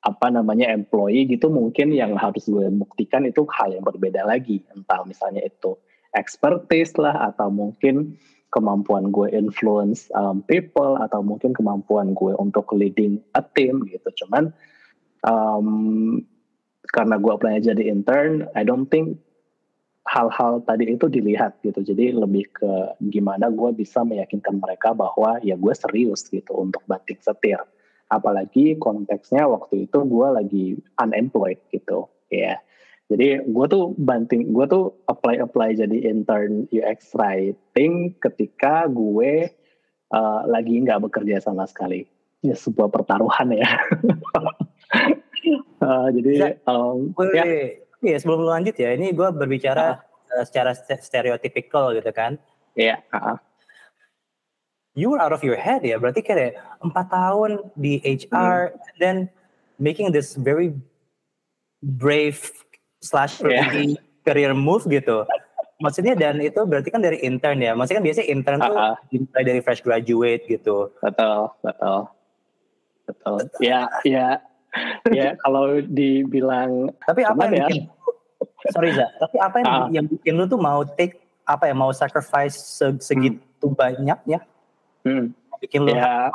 apa 0.00 0.32
namanya 0.32 0.72
employee 0.72 1.28
gitu 1.28 1.52
mungkin 1.52 1.92
yang 1.92 2.16
harus 2.16 2.48
gue 2.48 2.72
buktikan 2.72 3.28
itu 3.28 3.44
hal 3.52 3.76
yang 3.76 3.84
berbeda 3.84 4.24
lagi. 4.24 4.64
Entah 4.72 5.04
misalnya 5.04 5.44
itu 5.44 5.76
expertise 6.16 6.94
lah 6.98 7.32
atau 7.32 7.50
mungkin 7.50 8.18
kemampuan 8.50 9.14
gue 9.14 9.30
influence 9.30 10.10
um, 10.18 10.42
people 10.50 10.98
atau 10.98 11.22
mungkin 11.22 11.54
kemampuan 11.54 12.12
gue 12.18 12.34
untuk 12.36 12.70
leading 12.74 13.22
a 13.38 13.42
team 13.42 13.86
gitu. 13.86 14.26
Cuman 14.26 14.50
um, 15.22 16.18
karena 16.90 17.16
gue 17.22 17.30
apply 17.30 17.62
jadi 17.62 17.86
intern 17.86 18.50
I 18.58 18.66
don't 18.66 18.90
think 18.90 19.22
hal-hal 20.10 20.66
tadi 20.66 20.90
itu 20.90 21.06
dilihat 21.06 21.62
gitu. 21.62 21.78
Jadi 21.86 22.10
lebih 22.10 22.50
ke 22.50 22.98
gimana 23.14 23.46
gue 23.54 23.70
bisa 23.70 24.02
meyakinkan 24.02 24.58
mereka 24.58 24.90
bahwa 24.90 25.38
ya 25.46 25.54
gue 25.54 25.74
serius 25.78 26.26
gitu 26.26 26.50
untuk 26.58 26.82
banting 26.90 27.22
setir. 27.22 27.62
Apalagi 28.10 28.74
konteksnya 28.82 29.46
waktu 29.46 29.86
itu 29.86 29.98
gue 30.02 30.28
lagi 30.34 30.64
unemployed 30.98 31.62
gitu 31.70 32.10
ya 32.26 32.58
jadi 33.10 33.42
gue 33.42 33.66
tuh 33.66 33.92
banting 33.98 34.54
gue 34.54 34.66
tuh 34.70 34.94
apply 35.10 35.42
apply 35.42 35.74
jadi 35.74 35.98
intern 36.06 36.70
UX 36.70 37.12
writing 37.18 38.14
ketika 38.22 38.86
gue 38.86 39.50
uh, 40.14 40.40
lagi 40.46 40.78
nggak 40.78 41.10
bekerja 41.10 41.42
sama 41.42 41.66
sekali 41.66 42.06
ya 42.40 42.54
sebuah 42.54 42.88
pertaruhan 42.88 43.50
ya 43.52 43.68
uh, 45.82 46.08
jadi 46.16 46.56
um, 46.64 47.12
ya 47.34 47.44
Iya 48.00 48.16
sebelum 48.16 48.48
lanjut 48.48 48.76
ya, 48.80 48.96
ini 48.96 49.12
gue 49.12 49.28
berbicara 49.28 50.00
uh. 50.00 50.44
secara 50.48 50.72
stereotypical 50.76 51.92
gitu 51.92 52.10
kan. 52.16 52.40
Iya. 52.72 52.96
Yeah. 52.96 53.12
Uh 53.12 53.20
-huh. 53.20 53.36
You 54.96 55.14
were 55.14 55.22
out 55.22 55.30
of 55.30 55.44
your 55.46 55.60
head 55.60 55.86
ya, 55.86 56.00
berarti 56.00 56.24
kayak 56.24 56.58
empat 56.82 57.14
tahun 57.14 57.62
di 57.78 58.02
HR, 58.02 58.74
hmm. 58.74 58.98
then 58.98 59.16
making 59.78 60.10
this 60.10 60.34
very 60.34 60.74
brave 61.78 62.42
slash 63.00 63.40
yeah. 63.44 63.96
career 64.24 64.52
move 64.52 64.84
gitu. 64.88 65.24
Maksudnya 65.80 66.12
dan 66.12 66.36
itu 66.44 66.60
berarti 66.68 66.92
kan 66.92 67.00
dari 67.00 67.24
intern 67.24 67.56
ya. 67.60 67.72
Maksudnya 67.72 68.04
kan 68.04 68.06
biasanya 68.06 68.28
intern 68.28 68.60
uh 68.60 68.68
-huh. 68.68 68.94
tuh 69.08 69.42
dari 69.44 69.60
fresh 69.64 69.80
graduate 69.80 70.44
gitu. 70.44 70.92
Betul, 71.00 71.48
betul. 71.64 71.98
Betul. 73.08 73.36
Ya, 73.58 73.88
ya 74.04 74.38
ya 75.10 75.34
kalau 75.42 75.82
dibilang 75.82 76.90
tapi 77.02 77.26
apa 77.26 77.42
yang 77.50 77.54
ya? 77.54 77.66
bikin 77.66 77.82
sorry 78.70 78.90
za 78.94 79.06
tapi 79.18 79.36
apa 79.40 79.56
yang, 79.60 79.68
uh, 79.68 79.86
yang 79.90 80.06
bikin 80.06 80.32
lu 80.38 80.44
tuh 80.46 80.60
mau 80.60 80.86
take 80.86 81.18
apa 81.46 81.66
ya 81.66 81.74
mau 81.74 81.90
sacrifice 81.90 82.78
segitu 83.02 83.66
hmm. 83.66 83.74
banyak 83.74 84.18
ya 84.30 84.40
hmm. 85.06 85.34
bikin 85.60 85.80
lu 85.84 85.92
ya, 85.92 86.30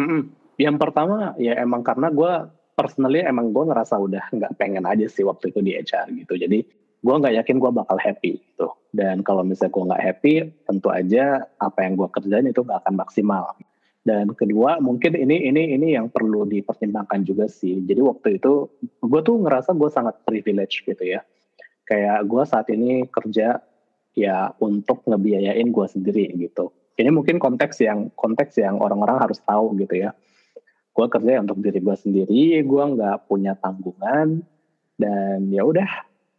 hmm, 0.00 0.32
yang 0.56 0.76
pertama 0.80 1.36
ya 1.36 1.54
emang 1.60 1.84
karena 1.84 2.08
gue 2.08 2.32
personally 2.82 3.22
emang 3.22 3.54
gue 3.54 3.62
ngerasa 3.70 3.94
udah 3.94 4.34
nggak 4.34 4.58
pengen 4.58 4.82
aja 4.82 5.06
sih 5.06 5.22
waktu 5.22 5.54
itu 5.54 5.62
di 5.62 5.78
HR 5.78 6.10
gitu. 6.18 6.34
Jadi 6.34 6.66
gue 6.98 7.14
nggak 7.14 7.38
yakin 7.38 7.62
gue 7.62 7.70
bakal 7.70 7.94
happy 8.02 8.42
gitu. 8.42 8.74
Dan 8.90 9.22
kalau 9.22 9.46
misalnya 9.46 9.70
gue 9.70 9.84
nggak 9.86 10.02
happy 10.02 10.34
tentu 10.66 10.88
aja 10.90 11.46
apa 11.62 11.78
yang 11.86 11.94
gue 11.94 12.08
kerjain 12.10 12.50
itu 12.50 12.66
gak 12.66 12.82
akan 12.82 12.98
maksimal. 12.98 13.54
Dan 14.02 14.34
kedua 14.34 14.82
mungkin 14.82 15.14
ini 15.14 15.46
ini 15.46 15.78
ini 15.78 15.94
yang 15.94 16.10
perlu 16.10 16.42
dipertimbangkan 16.50 17.22
juga 17.22 17.46
sih. 17.46 17.78
Jadi 17.86 18.02
waktu 18.02 18.42
itu 18.42 18.66
gue 18.98 19.20
tuh 19.22 19.36
ngerasa 19.38 19.78
gue 19.78 19.90
sangat 19.94 20.18
privilege 20.26 20.82
gitu 20.82 21.06
ya. 21.06 21.22
Kayak 21.86 22.26
gue 22.26 22.42
saat 22.42 22.66
ini 22.74 23.06
kerja 23.06 23.62
ya 24.18 24.38
untuk 24.58 25.06
ngebiayain 25.06 25.70
gue 25.70 25.86
sendiri 25.86 26.34
gitu. 26.34 26.74
Ini 26.98 27.14
mungkin 27.14 27.38
konteks 27.38 27.78
yang 27.80 28.10
konteks 28.18 28.58
yang 28.58 28.82
orang-orang 28.82 29.22
harus 29.22 29.38
tahu 29.46 29.72
gitu 29.78 30.02
ya 30.02 30.10
gue 30.92 31.06
kerja 31.08 31.40
untuk 31.40 31.58
diri 31.64 31.80
gue 31.80 31.96
sendiri 31.96 32.60
gue 32.60 32.84
nggak 32.96 33.26
punya 33.26 33.56
tanggungan 33.56 34.44
dan 35.00 35.48
ya 35.48 35.64
udah 35.64 35.88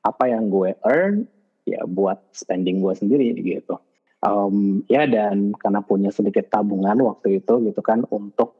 apa 0.03 0.23
yang 0.29 0.51
gue 0.51 0.77
earn 0.85 1.25
ya 1.63 1.87
buat 1.87 2.19
spending 2.35 2.83
gue 2.83 2.93
sendiri 2.93 3.31
gitu. 3.39 3.79
Um, 4.23 4.87
ya 4.87 5.03
dan 5.03 5.51
karena 5.59 5.83
punya 5.83 6.07
sedikit 6.07 6.47
tabungan 6.47 6.95
waktu 7.03 7.43
itu 7.43 7.59
gitu 7.67 7.81
kan 7.83 8.07
untuk 8.07 8.55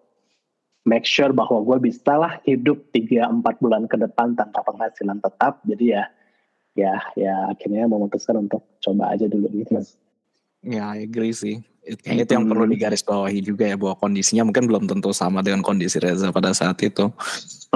make 0.83 1.07
sure 1.07 1.31
bahwa 1.31 1.63
gue 1.63 1.88
bisa 1.88 2.19
lah 2.19 2.43
hidup 2.43 2.91
3-4 2.91 3.63
bulan 3.63 3.88
ke 3.88 3.95
depan 3.95 4.35
tanpa 4.35 4.59
penghasilan 4.67 5.23
tetap 5.23 5.63
jadi 5.63 5.85
ya 5.88 6.03
ya 6.75 6.93
ya 7.15 7.35
akhirnya 7.47 7.88
memutuskan 7.88 8.43
untuk 8.43 8.67
coba 8.83 9.15
aja 9.15 9.31
dulu 9.31 9.47
gitu 9.55 9.79
ya 10.63 10.96
I 10.96 11.05
agree 11.05 11.36
sih 11.36 11.62
Kayaknya 11.84 12.24
itu 12.24 12.34
yang 12.39 12.48
perlu 12.48 12.65
digarisbawahi 12.72 13.39
juga 13.43 13.67
ya 13.67 13.75
bahwa 13.75 14.00
kondisinya 14.00 14.48
mungkin 14.48 14.72
belum 14.72 14.88
tentu 14.88 15.12
sama 15.12 15.43
dengan 15.43 15.60
kondisi 15.60 16.00
Reza 16.00 16.32
pada 16.32 16.55
saat 16.55 16.79
itu. 16.79 17.12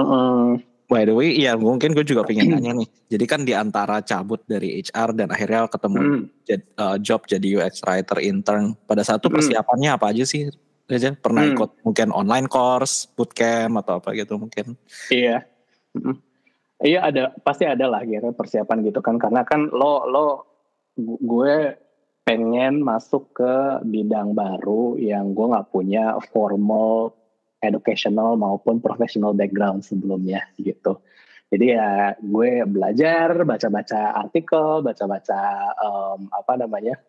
-uh. 0.00 0.44
By 0.88 1.04
the 1.04 1.12
way, 1.12 1.36
ya 1.36 1.52
mungkin 1.52 1.92
gue 1.92 2.00
juga 2.00 2.24
pengen 2.24 2.56
nanya 2.56 2.72
nih. 2.72 2.88
Jadi 3.12 3.24
kan 3.28 3.44
di 3.44 3.52
antara 3.52 4.00
cabut 4.00 4.40
dari 4.48 4.80
HR 4.80 5.12
dan 5.12 5.28
akhirnya 5.28 5.68
ketemu 5.68 6.00
mm. 6.00 6.22
jad, 6.48 6.62
uh, 6.80 6.96
job 6.96 7.28
jadi 7.28 7.60
UX 7.60 7.84
writer 7.84 8.16
intern. 8.24 8.72
Pada 8.88 9.04
saat 9.04 9.20
itu 9.20 9.28
persiapannya 9.28 9.92
apa 9.92 10.08
aja 10.08 10.24
sih? 10.24 10.48
Reza 10.88 11.12
pernah 11.12 11.44
mm. 11.44 11.52
ikut 11.52 11.70
mungkin 11.84 12.08
online 12.16 12.48
course, 12.48 13.04
bootcamp 13.12 13.84
atau 13.84 14.00
apa 14.00 14.16
gitu 14.16 14.40
mungkin? 14.40 14.80
Iya. 15.12 15.44
Mm. 15.92 16.16
Iya 16.80 17.00
ada 17.04 17.22
pasti 17.44 17.68
ada 17.68 17.84
lah 17.84 18.00
gitu 18.08 18.32
persiapan 18.32 18.86
gitu 18.88 19.04
kan 19.04 19.20
karena 19.20 19.44
kan 19.44 19.66
lo 19.68 20.08
lo 20.08 20.26
gue 21.04 21.74
pengen 22.28 22.84
masuk 22.84 23.32
ke 23.32 23.80
bidang 23.88 24.36
baru 24.36 25.00
yang 25.00 25.32
gue 25.32 25.48
nggak 25.48 25.72
punya 25.72 26.20
formal 26.28 27.16
educational 27.64 28.36
maupun 28.36 28.84
professional 28.84 29.32
background 29.32 29.80
sebelumnya 29.80 30.44
gitu. 30.60 31.00
Jadi 31.48 31.72
ya 31.72 32.12
gue 32.20 32.68
belajar, 32.68 33.32
baca-baca 33.48 34.20
artikel, 34.20 34.84
baca-baca 34.84 35.40
um, 35.80 36.28
apa 36.28 36.60
namanya, 36.60 37.00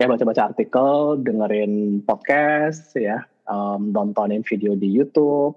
ya 0.00 0.08
baca-baca 0.08 0.48
artikel, 0.48 1.20
dengerin 1.20 2.00
podcast, 2.08 2.96
ya, 2.96 3.28
um, 3.44 3.92
nontonin 3.92 4.40
video 4.40 4.72
di 4.72 4.88
YouTube, 4.88 5.52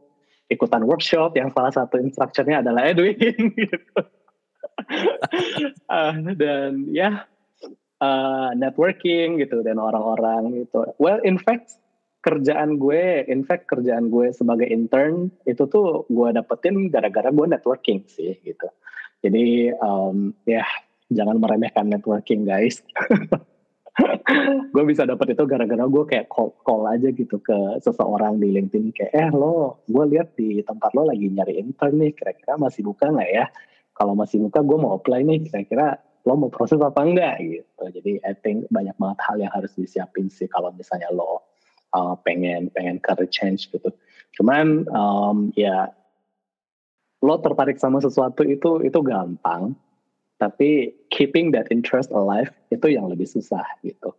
ikutan 0.51 0.84
workshop 0.84 1.39
yang 1.39 1.55
salah 1.55 1.72
satu 1.72 2.03
instrukturnya 2.03 2.60
adalah 2.60 2.91
Edwin. 2.91 3.15
Gitu. 3.55 3.95
uh, 5.88 6.15
dan 6.43 6.91
ya 6.91 7.24
uh, 8.05 8.50
networking 8.53 9.41
gitu 9.41 9.65
dan 9.65 9.81
orang-orang 9.81 10.65
gitu. 10.65 10.85
Well, 11.01 11.17
in 11.25 11.41
fact 11.41 11.81
kerjaan 12.21 12.81
gue, 12.81 13.25
in 13.29 13.45
fact 13.45 13.69
kerjaan 13.69 14.09
gue 14.09 14.33
sebagai 14.33 14.65
intern 14.69 15.29
itu 15.45 15.65
tuh 15.69 16.09
gue 16.09 16.29
dapetin 16.33 16.89
gara-gara 16.89 17.29
gue 17.29 17.45
networking 17.50 18.05
sih 18.09 18.38
gitu. 18.41 18.69
Jadi 19.21 19.74
um, 19.81 20.33
ya 20.45 20.65
jangan 21.09 21.38
meremehkan 21.38 21.89
networking 21.89 22.45
guys. 22.45 22.81
gue 24.75 24.83
bisa 24.83 25.07
dapet 25.07 25.39
itu 25.39 25.43
gara-gara 25.47 25.88
gue 25.88 26.03
kayak 26.03 26.27
call, 26.27 26.51
call 26.67 26.83
aja 26.83 27.07
gitu 27.15 27.39
ke 27.39 27.79
seseorang 27.79 28.43
di 28.43 28.51
LinkedIn 28.51 28.91
kayak 28.91 29.12
eh 29.15 29.29
lo 29.31 29.79
gue 29.88 30.03
lihat 30.12 30.35
di 30.35 30.59
tempat 30.67 30.91
lo 30.91 31.07
lagi 31.07 31.31
nyari 31.31 31.63
intern 31.63 32.03
nih 32.03 32.12
kira-kira 32.12 32.59
masih 32.59 32.83
buka 32.83 33.07
nggak 33.07 33.31
ya 33.31 33.47
kalau 33.95 34.12
masih 34.12 34.43
buka 34.43 34.59
gue 34.67 34.75
mau 34.75 35.00
apply 35.00 35.24
nih 35.24 35.47
kira-kira 35.47 35.95
lo 36.25 36.34
mau 36.34 36.50
proses 36.50 36.82
apa 36.82 37.05
enggak 37.05 37.38
gitu 37.41 37.84
jadi 37.94 38.12
I 38.25 38.34
think 38.41 38.65
banyak 38.74 38.98
banget 38.98 39.20
hal 39.24 39.38
yang 39.38 39.53
harus 39.53 39.72
disiapin 39.77 40.27
sih 40.34 40.50
kalau 40.50 40.74
misalnya 40.74 41.13
lo 41.13 41.46
uh, 41.96 42.15
pengen 42.22 42.67
pengen 42.75 43.00
career 43.00 43.32
change 43.32 43.72
gitu. 43.72 43.89
Cuman 44.36 44.84
um, 44.91 45.55
ya 45.55 45.96
lo 47.24 47.39
tertarik 47.39 47.79
sama 47.79 48.03
sesuatu 48.03 48.44
itu 48.44 48.84
itu 48.84 49.00
gampang, 49.00 49.74
tapi 50.38 50.91
keeping 51.08 51.55
that 51.55 51.72
interest 51.72 52.12
alive 52.12 52.51
itu 52.70 52.91
yang 52.91 53.08
lebih 53.08 53.25
susah 53.25 53.63
gitu. 53.82 54.12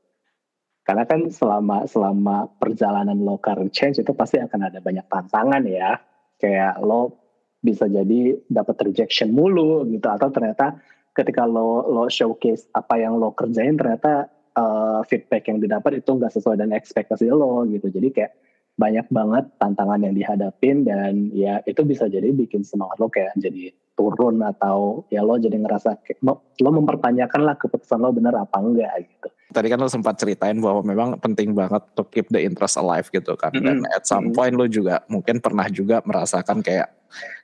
Karena 0.87 1.03
kan 1.05 1.29
selama 1.29 1.85
selama 1.85 2.49
perjalanan 2.57 3.21
lo 3.21 3.37
career 3.37 3.69
change 3.69 4.01
itu 4.01 4.13
pasti 4.17 4.41
akan 4.41 4.73
ada 4.73 4.81
banyak 4.81 5.05
tantangan 5.07 5.63
ya. 5.69 6.01
Kayak 6.37 6.81
lo 6.81 7.21
bisa 7.65 7.89
jadi 7.89 8.37
dapat 8.47 8.77
rejection 8.87 9.33
mulu 9.35 9.83
gitu 9.91 10.07
atau 10.07 10.29
ternyata 10.31 10.79
ketika 11.17 11.49
lo 11.49 11.89
lo 11.89 12.05
showcase 12.13 12.69
apa 12.77 13.01
yang 13.01 13.17
lo 13.17 13.33
kerjain 13.33 13.81
ternyata 13.81 14.29
uh, 14.53 15.01
feedback 15.09 15.49
yang 15.49 15.65
didapat 15.65 16.05
itu 16.05 16.11
nggak 16.13 16.33
sesuai 16.37 16.61
dengan 16.61 16.77
ekspektasi 16.77 17.33
lo 17.33 17.65
gitu 17.65 17.89
jadi 17.89 18.09
kayak 18.13 18.33
banyak 18.77 19.09
banget 19.09 19.49
tantangan 19.57 20.05
yang 20.05 20.13
dihadapin 20.13 20.85
dan 20.85 21.33
ya 21.33 21.65
itu 21.65 21.81
bisa 21.81 22.13
jadi 22.13 22.29
bikin 22.29 22.61
semangat 22.61 23.01
lo 23.01 23.09
kayak 23.09 23.33
jadi 23.41 23.73
turun 23.97 24.45
atau 24.45 25.09
ya 25.09 25.25
lo 25.25 25.41
jadi 25.41 25.57
ngerasa 25.57 25.97
kayak, 26.05 26.21
lo 26.61 26.71
mempertanyakan 26.77 27.41
lah 27.49 27.57
keputusan 27.57 27.97
lo 27.97 28.13
bener 28.13 28.37
apa 28.37 28.61
enggak 28.61 29.09
gitu. 29.09 29.29
Tadi 29.57 29.73
kan 29.73 29.81
lo 29.81 29.89
sempat 29.89 30.21
ceritain 30.21 30.61
bahwa 30.61 30.85
memang 30.85 31.17
penting 31.17 31.57
banget 31.57 31.81
to 31.97 32.05
keep 32.13 32.29
the 32.29 32.45
interest 32.45 32.77
alive 32.77 33.09
gitu 33.09 33.33
kan. 33.41 33.57
Mm 33.57 33.65
-hmm. 33.65 33.67
Dan 33.73 33.77
at 33.97 34.05
some 34.05 34.37
point 34.37 34.53
lo 34.53 34.69
juga 34.69 35.01
mungkin 35.09 35.41
pernah 35.41 35.65
juga 35.73 36.05
merasakan 36.05 36.61
kayak 36.61 36.93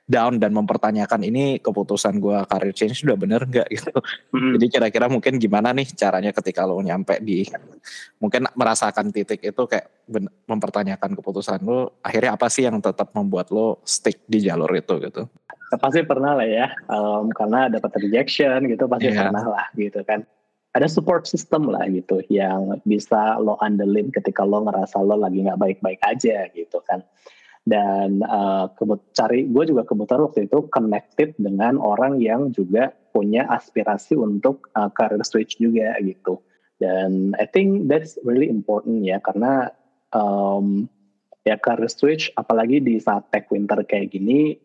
down 0.03 0.35
dan 0.35 0.51
mempertanyakan 0.51 1.23
ini 1.23 1.63
keputusan 1.63 2.19
gue 2.19 2.37
career 2.47 2.75
change 2.75 3.07
sudah 3.07 3.15
bener 3.15 3.47
nggak 3.47 3.67
gitu. 3.75 3.95
Hmm. 4.35 4.59
Jadi 4.59 4.65
kira-kira 4.67 5.07
mungkin 5.07 5.39
gimana 5.39 5.71
nih 5.71 5.87
caranya 5.95 6.35
ketika 6.35 6.67
lo 6.67 6.79
nyampe 6.83 7.23
di 7.23 7.47
mungkin 8.19 8.47
merasakan 8.53 9.15
titik 9.15 9.39
itu 9.39 9.63
kayak 9.63 9.87
mempertanyakan 10.47 11.15
keputusan 11.15 11.63
lo 11.63 11.99
akhirnya 12.03 12.35
apa 12.35 12.51
sih 12.51 12.67
yang 12.67 12.83
tetap 12.83 13.15
membuat 13.15 13.49
lo 13.55 13.79
stick 13.87 14.27
di 14.27 14.43
jalur 14.43 14.69
itu 14.75 14.99
gitu? 14.99 15.23
Pasti 15.73 16.05
pernah 16.05 16.37
lah 16.37 16.45
ya, 16.45 16.69
um, 16.85 17.33
karena 17.33 17.65
dapat 17.65 17.97
rejection 17.97 18.69
gitu 18.69 18.85
pasti 18.85 19.09
yeah. 19.09 19.25
pernah 19.25 19.41
lah 19.41 19.65
gitu 19.73 20.05
kan 20.05 20.21
ada 20.73 20.89
support 20.89 21.29
system 21.29 21.69
lah 21.69 21.85
gitu 21.85 22.25
yang 22.33 22.81
bisa 22.83 23.37
lo 23.37 23.57
andelin 23.61 24.09
ketika 24.09 24.41
lo 24.41 24.65
ngerasa 24.65 24.97
lo 25.05 25.17
lagi 25.17 25.45
nggak 25.45 25.61
baik-baik 25.61 26.01
aja 26.01 26.49
gitu 26.53 26.81
kan 26.85 27.05
dan 27.63 28.19
uh, 28.27 28.67
cari 29.15 29.47
gue 29.47 29.63
juga 29.71 29.87
kebetulan 29.87 30.27
waktu 30.27 30.51
itu 30.51 30.67
connected 30.67 31.31
dengan 31.39 31.79
orang 31.79 32.19
yang 32.19 32.51
juga 32.51 32.91
punya 33.15 33.47
aspirasi 33.47 34.19
untuk 34.19 34.67
uh, 34.75 34.91
career 34.91 35.23
switch 35.23 35.55
juga 35.59 35.95
gitu 36.03 36.43
dan 36.83 37.31
I 37.39 37.47
think 37.47 37.87
that's 37.87 38.19
really 38.27 38.51
important 38.51 39.07
ya 39.07 39.23
karena 39.23 39.71
um, 40.11 40.91
ya 41.47 41.55
career 41.55 41.87
switch 41.87 42.35
apalagi 42.35 42.83
di 42.83 42.99
saat 42.99 43.31
tech 43.31 43.47
winter 43.47 43.79
kayak 43.87 44.11
gini 44.11 44.59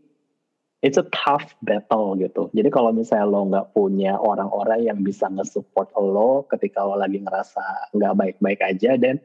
it's 0.82 0.98
a 0.98 1.06
tough 1.10 1.54
battle 1.62 2.14
gitu. 2.14 2.50
Jadi 2.54 2.70
kalau 2.70 2.94
misalnya 2.94 3.26
lo 3.26 3.40
nggak 3.50 3.74
punya 3.74 4.14
orang-orang 4.14 4.86
yang 4.86 4.98
bisa 5.02 5.26
nge-support 5.26 5.90
lo 5.98 6.46
ketika 6.46 6.86
lo 6.86 6.94
lagi 6.94 7.18
ngerasa 7.18 7.94
nggak 7.94 8.14
baik-baik 8.14 8.60
aja, 8.62 8.94
dan 8.94 9.18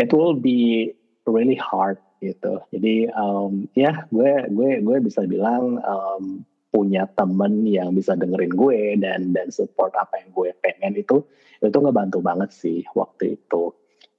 it 0.00 0.08
will 0.16 0.32
be 0.32 0.92
really 1.28 1.58
hard 1.58 2.00
gitu. 2.20 2.62
Jadi 2.72 3.10
um, 3.12 3.68
ya 3.76 4.04
gue 4.08 4.48
gue 4.50 4.70
gue 4.82 4.96
bisa 5.04 5.24
bilang 5.24 5.80
um, 5.80 6.42
punya 6.70 7.08
temen 7.16 7.64
yang 7.64 7.96
bisa 7.96 8.12
dengerin 8.18 8.52
gue 8.52 8.80
dan 9.00 9.32
dan 9.32 9.48
support 9.48 9.96
apa 9.96 10.20
yang 10.20 10.30
gue 10.34 10.50
pengen 10.60 10.92
itu 11.00 11.24
itu 11.64 11.76
ngebantu 11.80 12.20
banget 12.20 12.50
sih 12.52 12.84
waktu 12.92 13.40
itu. 13.40 13.72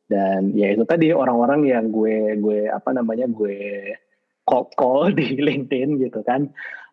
Dan 0.07 0.55
ya 0.55 0.71
itu 0.71 0.87
tadi 0.87 1.11
orang-orang 1.11 1.67
yang 1.67 1.91
gue 1.91 2.39
gue 2.39 2.71
apa 2.71 2.95
namanya 2.95 3.27
gue 3.27 3.91
cold 4.47 4.71
call 4.79 5.11
di 5.19 5.35
LinkedIn 5.35 5.99
gitu 5.99 6.23
kan 6.23 6.47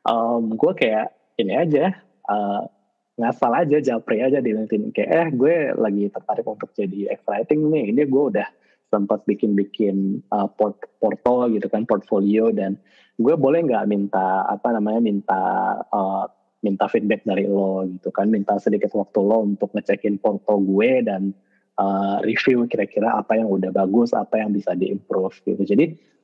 um, 0.04 0.58
gue 0.58 0.72
kayak 0.74 1.14
ini 1.38 1.54
aja 1.54 1.94
uh, 2.26 2.66
ngasal 3.14 3.52
aja 3.54 3.78
japri 3.78 4.18
aja 4.20 4.42
di 4.42 4.50
LinkedIn 4.50 4.90
kayak 4.90 5.10
eh 5.10 5.28
gue 5.30 5.54
lagi 5.78 6.10
tertarik 6.10 6.46
untuk 6.46 6.74
jadi 6.74 7.14
exciting 7.14 7.70
nih 7.70 7.94
ini 7.94 8.02
gue 8.10 8.22
udah 8.34 8.48
sempat 8.94 9.26
bikin-bikin 9.26 10.22
uh, 10.30 10.46
port 10.46 10.78
porto 11.02 11.50
gitu 11.50 11.66
kan 11.66 11.82
portfolio. 11.82 12.54
Dan 12.54 12.78
gue 13.18 13.34
boleh 13.34 13.66
nggak 13.66 13.90
minta 13.90 14.46
apa 14.46 14.70
namanya 14.70 15.02
minta 15.02 15.42
uh, 15.90 16.30
minta 16.62 16.86
feedback 16.86 17.26
dari 17.26 17.50
lo 17.50 17.82
gitu 17.90 18.14
kan? 18.14 18.30
Minta 18.30 18.54
sedikit 18.62 18.94
waktu 18.94 19.18
lo 19.18 19.42
untuk 19.42 19.74
ngecekin 19.74 20.22
porto 20.22 20.62
gue 20.62 21.02
dan 21.02 21.34
uh, 21.82 22.22
review 22.22 22.70
kira-kira 22.70 23.18
apa 23.18 23.34
yang 23.34 23.50
udah 23.50 23.74
bagus 23.74 24.14
apa 24.14 24.38
yang 24.38 24.54
bisa 24.54 24.78
diimprove 24.78 25.34
gitu. 25.42 25.66
Jadi 25.66 26.14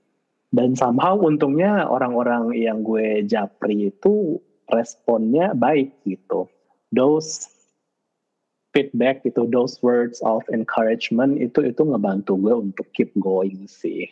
dan 0.51 0.75
somehow 0.75 1.15
untungnya 1.19 1.87
orang-orang 1.87 2.55
yang 2.59 2.83
gue 2.83 3.23
japri 3.27 3.91
itu 3.91 4.39
responnya 4.71 5.55
baik 5.55 5.95
gitu. 6.07 6.47
Those 6.91 7.47
feedback 8.71 9.23
itu 9.27 9.47
those 9.51 9.79
words 9.83 10.23
of 10.23 10.43
encouragement 10.55 11.39
itu 11.39 11.67
itu 11.67 11.83
ngebantu 11.83 12.39
gue 12.39 12.55
untuk 12.71 12.87
keep 12.95 13.11
going 13.19 13.67
sih 13.67 14.11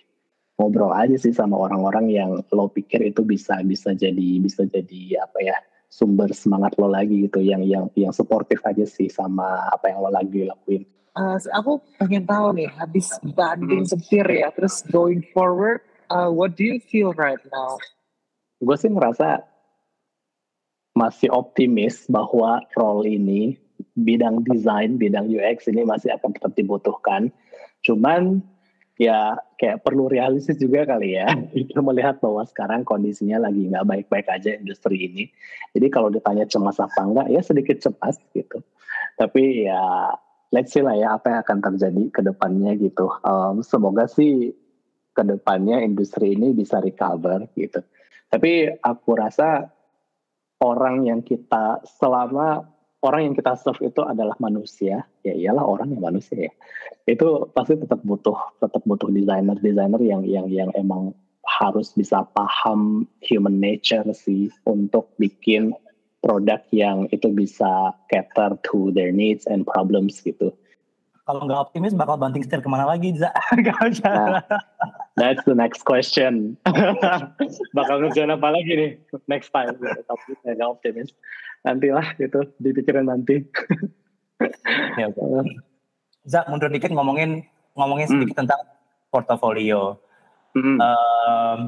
ngobrol 0.58 0.90
aja 0.90 1.14
sih 1.14 1.30
sama 1.30 1.54
orang-orang 1.54 2.10
yang 2.10 2.30
lo 2.50 2.66
pikir 2.66 3.02
itu 3.06 3.22
bisa 3.22 3.62
bisa 3.62 3.94
jadi 3.94 4.42
bisa 4.42 4.66
jadi 4.66 5.22
apa 5.22 5.38
ya 5.38 5.56
sumber 5.86 6.34
semangat 6.34 6.74
lo 6.76 6.90
lagi 6.90 7.30
gitu 7.30 7.38
yang 7.38 7.62
yang 7.62 7.86
yang 7.94 8.10
supportive 8.10 8.60
aja 8.66 8.82
sih 8.82 9.06
sama 9.06 9.70
apa 9.70 9.94
yang 9.94 10.02
lo 10.02 10.10
lagi 10.10 10.44
lakuin. 10.44 10.82
Uh, 11.18 11.38
aku 11.54 11.82
pengen 11.98 12.26
tahu 12.26 12.54
nih 12.54 12.70
habis 12.78 13.10
banding 13.34 13.82
hmm. 13.86 13.90
setir 13.90 14.26
ya 14.26 14.54
terus 14.54 14.86
going 14.90 15.22
forward 15.34 15.82
Uh, 16.08 16.32
what 16.32 16.56
do 16.56 16.64
you 16.64 16.80
feel 16.80 17.12
right 17.12 17.40
now? 17.52 17.76
Gue 18.64 18.76
sih 18.80 18.88
ngerasa 18.88 19.44
masih 20.96 21.28
optimis 21.30 22.08
bahwa 22.08 22.64
role 22.72 23.04
ini 23.06 23.60
bidang 24.02 24.46
desain, 24.46 24.94
bidang 24.98 25.26
UX 25.26 25.66
ini 25.66 25.82
masih 25.82 26.14
akan 26.14 26.30
tetap 26.34 26.52
dibutuhkan. 26.54 27.34
Cuman 27.82 28.42
ya 28.98 29.38
kayak 29.58 29.86
perlu 29.86 30.10
realistis 30.10 30.58
juga 30.58 30.86
kali 30.86 31.18
ya. 31.18 31.30
Kita 31.54 31.82
melihat 31.82 32.18
bahwa 32.22 32.42
sekarang 32.46 32.82
kondisinya 32.82 33.46
lagi 33.46 33.70
nggak 33.70 33.86
baik-baik 33.86 34.26
aja 34.30 34.58
industri 34.58 35.10
ini. 35.10 35.24
Jadi 35.74 35.86
kalau 35.90 36.10
ditanya 36.10 36.46
cemas 36.46 36.78
apa 36.82 37.00
enggak, 37.02 37.26
ya 37.30 37.40
sedikit 37.42 37.78
cemas 37.78 38.18
gitu. 38.34 38.62
Tapi 39.18 39.66
ya 39.66 40.14
let's 40.54 40.74
see 40.74 40.82
lah 40.82 40.94
ya 40.94 41.18
apa 41.18 41.30
yang 41.30 41.40
akan 41.46 41.58
terjadi 41.72 42.02
ke 42.10 42.20
depannya 42.22 42.74
gitu. 42.78 43.10
Um, 43.22 43.62
semoga 43.62 44.06
sih 44.10 44.54
ke 45.14 45.22
depannya 45.26 45.82
industri 45.82 46.38
ini 46.38 46.54
bisa 46.54 46.78
recover 46.78 47.50
gitu. 47.58 47.82
Tapi 48.28 48.70
aku 48.82 49.10
rasa 49.18 49.66
orang 50.62 51.06
yang 51.06 51.20
kita 51.22 51.82
selama 51.98 52.77
orang 53.02 53.30
yang 53.30 53.34
kita 53.38 53.54
serve 53.54 53.78
itu 53.86 54.02
adalah 54.02 54.34
manusia, 54.42 55.06
ya 55.22 55.34
iyalah 55.34 55.62
orang 55.62 55.94
yang 55.94 56.02
manusia 56.02 56.50
ya. 56.50 56.52
Itu 57.06 57.50
pasti 57.54 57.78
tetap 57.78 58.02
butuh 58.02 58.58
tetap 58.58 58.82
butuh 58.84 59.08
desainer 59.10 59.56
desainer 59.58 60.00
yang 60.02 60.22
yang 60.26 60.46
yang 60.50 60.70
emang 60.74 61.14
harus 61.46 61.94
bisa 61.96 62.26
paham 62.36 63.08
human 63.24 63.56
nature 63.56 64.04
sih 64.12 64.52
untuk 64.68 65.08
bikin 65.16 65.72
produk 66.20 66.60
yang 66.74 67.06
itu 67.14 67.30
bisa 67.30 67.94
cater 68.10 68.58
to 68.66 68.90
their 68.92 69.14
needs 69.14 69.46
and 69.46 69.64
problems 69.64 70.18
gitu. 70.20 70.50
Kalau 71.28 71.44
nggak 71.44 71.60
optimis 71.70 71.92
bakal 71.92 72.16
banting 72.16 72.40
setir 72.40 72.64
ke 72.64 72.68
mana 72.72 72.88
lagi 72.88 73.12
Za? 73.12 73.28
nah, 74.00 74.40
that's 75.20 75.44
the 75.44 75.52
next 75.52 75.84
question. 75.84 76.56
Bakal 77.76 78.00
ngerjain 78.00 78.32
apa 78.32 78.48
lagi 78.48 78.72
nih? 78.72 78.92
Next 79.28 79.52
time. 79.52 79.76
Tapi 79.76 80.56
nggak 80.56 80.64
optimis 80.64 81.12
nantilah 81.66 82.14
gitu 82.18 82.46
dipikirin 82.62 83.06
nanti 83.08 83.46
ya, 85.00 85.08
Za 86.28 86.44
mundur 86.52 86.68
dikit 86.68 86.92
ngomongin 86.92 87.42
ngomongin 87.72 88.06
sedikit 88.10 88.36
hmm. 88.36 88.42
tentang 88.44 88.60
portofolio 89.08 89.96
hmm. 90.52 90.76
um, 90.76 91.58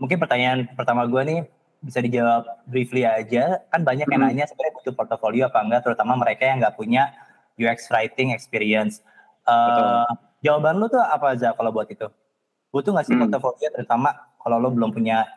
mungkin 0.00 0.18
pertanyaan 0.18 0.66
pertama 0.72 1.04
gue 1.04 1.22
nih 1.22 1.40
bisa 1.84 2.00
dijawab 2.00 2.48
briefly 2.64 3.04
aja 3.04 3.60
kan 3.68 3.84
banyak 3.84 4.08
yang 4.08 4.24
hmm. 4.24 4.30
nanya 4.32 4.44
sebenarnya 4.48 4.74
butuh 4.80 4.94
portofolio 4.96 5.52
apa 5.52 5.60
enggak 5.60 5.82
terutama 5.84 6.16
mereka 6.16 6.48
yang 6.48 6.64
nggak 6.64 6.76
punya 6.80 7.12
UX 7.60 7.92
writing 7.92 8.34
experience. 8.34 9.04
Uh, 9.44 10.08
jawaban 10.40 10.80
lu 10.80 10.88
tuh 10.88 11.00
apa 11.00 11.36
aja 11.36 11.52
kalau 11.54 11.70
buat 11.70 11.86
itu? 11.86 12.08
Butuh 12.74 12.90
nggak 12.90 13.06
sih 13.06 13.14
hmm. 13.14 13.30
portfolio 13.30 13.68
terutama 13.70 14.10
kalau 14.40 14.56
lo 14.58 14.72
belum 14.72 14.90
punya 14.90 15.28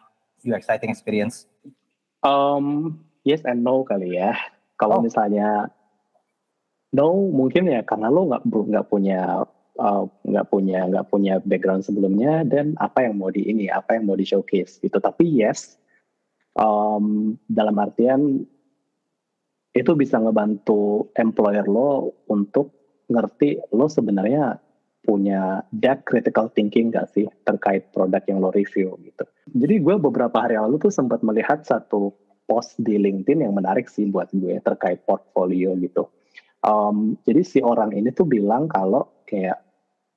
UX 0.42 0.66
writing 0.72 0.90
experience? 0.90 1.46
Um, 2.26 2.98
yes 3.28 3.44
and 3.44 3.68
no 3.68 3.84
kali 3.84 4.16
ya. 4.16 4.32
Kalau 4.80 5.00
oh. 5.00 5.04
misalnya 5.04 5.68
no 6.96 7.28
mungkin 7.28 7.68
ya 7.68 7.84
karena 7.84 8.08
lo 8.08 8.32
nggak 8.32 8.48
nggak 8.48 8.88
punya 8.88 9.44
uh, 9.76 10.04
nggak 10.24 10.46
uh, 10.48 10.50
punya 10.50 10.80
nggak 10.88 11.08
punya 11.12 11.34
background 11.44 11.84
sebelumnya 11.84 12.48
dan 12.48 12.80
apa 12.80 13.04
yang 13.04 13.20
mau 13.20 13.28
di 13.28 13.44
ini 13.44 13.68
apa 13.68 14.00
yang 14.00 14.08
mau 14.08 14.16
di 14.16 14.24
showcase 14.24 14.80
gitu. 14.80 15.04
Tapi 15.04 15.28
yes 15.28 15.76
um, 16.56 17.36
dalam 17.52 17.76
artian 17.76 18.48
itu 19.78 19.92
bisa 19.94 20.18
ngebantu 20.18 21.14
employer 21.14 21.68
lo 21.70 22.18
untuk 22.32 22.74
ngerti 23.12 23.62
lo 23.76 23.86
sebenarnya 23.86 24.58
punya 25.06 25.64
that 25.72 26.04
critical 26.04 26.52
thinking 26.52 26.92
gak 26.92 27.08
sih 27.16 27.24
terkait 27.48 27.88
produk 27.96 28.20
yang 28.28 28.44
lo 28.44 28.52
review 28.52 29.00
gitu. 29.08 29.24
Jadi 29.56 29.80
gue 29.80 29.96
beberapa 29.96 30.36
hari 30.44 30.60
lalu 30.60 30.84
tuh 30.84 30.92
sempat 30.92 31.24
melihat 31.24 31.64
satu 31.64 32.12
post 32.48 32.80
di 32.80 32.96
LinkedIn 32.96 33.44
yang 33.44 33.54
menarik 33.54 33.92
sih 33.92 34.08
buat 34.08 34.32
gue 34.32 34.64
terkait 34.64 35.04
portfolio 35.04 35.76
gitu. 35.78 36.08
Um, 36.64 37.20
jadi 37.28 37.44
si 37.44 37.60
orang 37.62 37.94
ini 37.94 38.16
tuh 38.16 38.26
bilang 38.26 38.72
kalau 38.72 39.12
kayak 39.28 39.62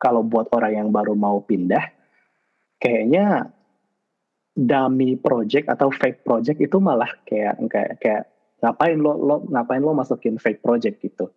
kalau 0.01 0.25
buat 0.25 0.49
orang 0.57 0.73
yang 0.73 0.89
baru 0.89 1.13
mau 1.13 1.45
pindah, 1.45 1.85
kayaknya 2.81 3.53
dummy 4.57 5.15
project 5.21 5.69
atau 5.69 5.93
fake 5.93 6.25
project 6.25 6.59
itu 6.59 6.77
malah 6.81 7.11
kayak 7.29 7.61
kayak 7.71 7.93
kayak 8.01 8.23
ngapain 8.61 8.99
lo, 8.99 9.17
lo 9.17 9.37
ngapain 9.49 9.81
lo 9.81 9.97
masukin 9.97 10.37
fake 10.37 10.61
project 10.61 11.01
gitu 11.01 11.33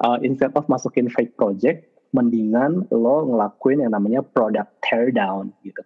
uh, 0.00 0.18
instead 0.24 0.52
of 0.54 0.64
masukin 0.70 1.10
fake 1.12 1.34
project 1.36 1.84
mendingan 2.12 2.84
lo 2.92 3.28
ngelakuin 3.28 3.84
yang 3.84 3.92
namanya 3.92 4.20
product 4.24 4.72
teardown 4.84 5.52
gitu 5.66 5.82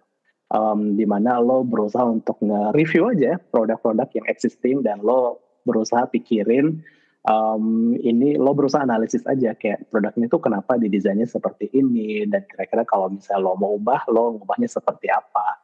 um, 0.51 0.95
di 0.95 1.03
mana 1.03 1.39
lo 1.39 1.63
berusaha 1.63 2.07
untuk 2.07 2.39
nge-review 2.43 3.11
aja 3.15 3.39
produk-produk 3.51 4.07
yang 4.15 4.25
existing 4.31 4.83
dan 4.83 5.03
lo 5.03 5.41
berusaha 5.67 6.07
pikirin 6.07 6.79
um, 7.27 7.93
ini 7.99 8.39
lo 8.39 8.55
berusaha 8.55 8.81
analisis 8.87 9.27
aja 9.27 9.53
kayak 9.53 9.91
produknya 9.91 10.31
itu 10.31 10.39
kenapa 10.39 10.79
didesainnya 10.79 11.27
seperti 11.27 11.67
ini 11.75 12.23
dan 12.25 12.47
kira-kira 12.47 12.87
kalau 12.87 13.11
misalnya 13.11 13.43
lo 13.43 13.53
mau 13.59 13.75
ubah 13.75 14.07
lo 14.09 14.39
ngubahnya 14.39 14.71
seperti 14.71 15.11
apa. 15.11 15.59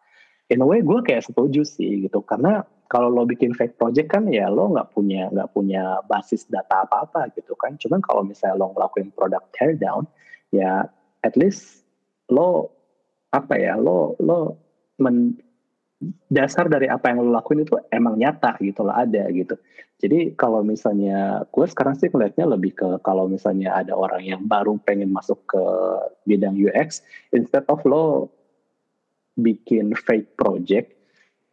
In 0.52 0.60
a 0.60 0.68
way 0.68 0.84
gue 0.84 1.00
kayak 1.02 1.24
setuju 1.24 1.64
sih 1.64 2.04
gitu. 2.06 2.20
Karena 2.22 2.62
kalau 2.92 3.10
lo 3.10 3.24
bikin 3.24 3.56
fake 3.56 3.80
project 3.80 4.12
kan 4.12 4.28
ya 4.28 4.52
lo 4.52 4.70
nggak 4.76 4.92
punya 4.92 5.32
nggak 5.32 5.50
punya 5.56 6.04
basis 6.06 6.46
data 6.52 6.84
apa 6.84 7.08
apa 7.08 7.32
gitu 7.34 7.56
kan. 7.56 7.80
Cuman 7.80 8.04
kalau 8.04 8.28
misalnya 8.28 8.60
lo 8.60 8.76
ngelakuin 8.76 9.10
product 9.16 9.48
teardown 9.56 10.04
ya 10.52 10.86
at 11.24 11.34
least 11.40 11.88
lo 12.30 12.70
apa 13.34 13.58
ya 13.58 13.80
lo 13.80 14.14
lo 14.22 14.63
men, 15.00 15.38
dasar 16.28 16.68
dari 16.68 16.92
apa 16.92 17.12
yang 17.12 17.24
lo 17.24 17.32
lakuin 17.32 17.64
itu 17.64 17.80
emang 17.94 18.20
nyata 18.20 18.60
gitu 18.60 18.84
lah 18.84 19.08
ada 19.08 19.30
gitu. 19.32 19.56
Jadi 20.04 20.36
kalau 20.36 20.60
misalnya 20.66 21.48
gue 21.48 21.64
sekarang 21.64 21.96
sih 21.96 22.12
melihatnya 22.12 22.44
lebih 22.44 22.76
ke 22.76 22.90
kalau 23.08 23.32
misalnya 23.32 23.72
ada 23.72 23.96
orang 23.96 24.20
yang 24.28 24.42
baru 24.44 24.76
pengen 24.84 25.16
masuk 25.16 25.40
ke 25.48 25.64
bidang 26.28 26.60
UX 26.60 27.00
instead 27.32 27.64
of 27.72 27.80
lo 27.88 28.28
bikin 29.40 29.96
fake 29.96 30.36
project 30.36 30.92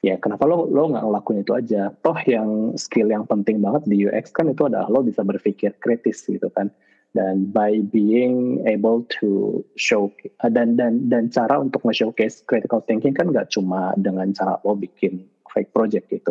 ya 0.03 0.19
kenapa 0.19 0.45
lo 0.51 0.67
lo 0.67 0.91
nggak 0.91 1.05
ngelakuin 1.05 1.41
itu 1.47 1.53
aja? 1.55 1.83
Toh 2.03 2.19
yang 2.27 2.75
skill 2.75 3.09
yang 3.13 3.23
penting 3.29 3.63
banget 3.63 3.87
di 3.87 4.03
UX 4.03 4.35
kan 4.35 4.51
itu 4.51 4.67
adalah 4.67 4.91
lo 4.91 5.07
bisa 5.07 5.23
berpikir 5.23 5.79
kritis 5.79 6.27
gitu 6.27 6.51
kan 6.51 6.75
dan 7.11 7.51
by 7.51 7.83
being 7.91 8.63
able 8.71 9.03
to 9.11 9.61
show 9.75 10.11
dan 10.47 10.79
dan 10.79 11.11
dan 11.11 11.27
cara 11.27 11.59
untuk 11.59 11.83
nge-showcase 11.83 12.47
critical 12.47 12.79
thinking 12.87 13.11
kan 13.11 13.35
nggak 13.35 13.51
cuma 13.51 13.91
dengan 13.99 14.31
cara 14.31 14.63
lo 14.63 14.79
bikin 14.79 15.27
fake 15.51 15.75
project 15.75 16.07
gitu. 16.07 16.31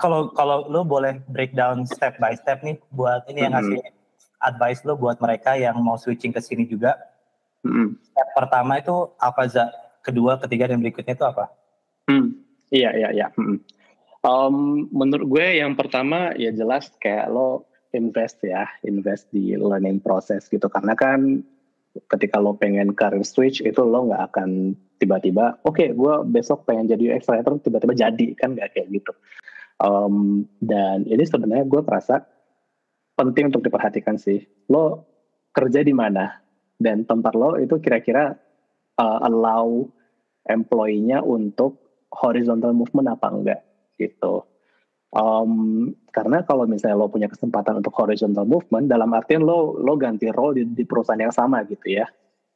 Kalau 0.00 0.32
kalau 0.32 0.70
lo 0.72 0.86
boleh 0.86 1.20
breakdown 1.28 1.84
step 1.84 2.16
by 2.16 2.32
step 2.32 2.64
nih 2.64 2.80
buat 2.94 3.28
ini 3.28 3.44
yang 3.44 3.52
ngasih 3.52 3.82
mm 3.82 3.92
-hmm. 3.92 4.48
advice 4.48 4.80
lo 4.88 4.96
buat 4.96 5.20
mereka 5.20 5.58
yang 5.58 5.76
mau 5.84 6.00
switching 6.00 6.32
ke 6.32 6.40
sini 6.40 6.64
juga. 6.64 6.96
Mm 7.66 7.72
-hmm. 7.72 7.88
Step 8.00 8.28
pertama 8.32 8.80
itu 8.80 8.94
apa 9.20 9.42
za? 9.50 9.68
Kedua, 10.00 10.38
ketiga 10.38 10.70
dan 10.70 10.78
berikutnya 10.78 11.18
itu 11.18 11.26
apa? 11.26 11.50
Hmm. 12.06 12.38
Iya 12.70 12.90
iya 12.94 13.08
iya. 13.10 13.26
Hmm. 13.34 13.58
Um, 14.22 14.86
menurut 14.90 15.26
gue 15.26 15.46
yang 15.62 15.74
pertama 15.74 16.34
ya 16.34 16.50
jelas 16.50 16.90
kayak 16.98 17.30
lo 17.30 17.66
invest 17.96 18.44
ya, 18.44 18.68
invest 18.84 19.32
di 19.32 19.56
learning 19.56 20.04
process 20.04 20.46
gitu. 20.52 20.68
Karena 20.68 20.92
kan 20.92 21.40
ketika 22.12 22.36
lo 22.36 22.52
pengen 22.52 22.92
career 22.92 23.24
switch 23.24 23.64
itu 23.64 23.80
lo 23.80 24.12
nggak 24.12 24.22
akan 24.32 24.76
tiba-tiba 25.00 25.56
oke 25.64 25.80
okay, 25.80 25.88
gue 25.96 26.14
besok 26.28 26.68
pengen 26.68 26.92
jadi 26.92 27.16
UX 27.16 27.24
writer 27.28 27.56
tiba-tiba 27.60 27.96
jadi 27.96 28.26
kan 28.36 28.52
nggak 28.52 28.76
kayak 28.76 28.88
gitu. 28.92 29.12
Um, 29.76 30.48
dan 30.60 31.04
ini 31.04 31.24
sebenarnya 31.24 31.68
gue 31.68 31.80
merasa 31.84 32.24
penting 33.16 33.52
untuk 33.52 33.64
diperhatikan 33.64 34.20
sih. 34.20 34.44
Lo 34.68 35.08
kerja 35.56 35.80
di 35.80 35.96
mana 35.96 36.36
dan 36.76 37.08
tempat 37.08 37.32
lo 37.32 37.56
itu 37.56 37.80
kira-kira 37.80 38.36
uh, 39.00 39.18
allow 39.24 39.88
employee-nya 40.48 41.24
untuk 41.24 41.80
horizontal 42.12 42.76
movement 42.76 43.08
apa 43.12 43.26
enggak 43.32 43.60
gitu. 43.96 44.44
Um, 45.16 45.96
karena 46.12 46.44
kalau 46.44 46.68
misalnya 46.68 47.00
lo 47.00 47.08
punya 47.08 47.24
kesempatan 47.24 47.80
untuk 47.80 47.96
horizontal 47.96 48.44
movement, 48.44 48.92
dalam 48.92 49.16
artian 49.16 49.40
lo 49.40 49.80
lo 49.80 49.96
ganti 49.96 50.28
role 50.28 50.60
di, 50.60 50.62
di 50.76 50.84
perusahaan 50.84 51.16
yang 51.16 51.32
sama 51.32 51.64
gitu 51.64 51.96
ya. 51.96 52.04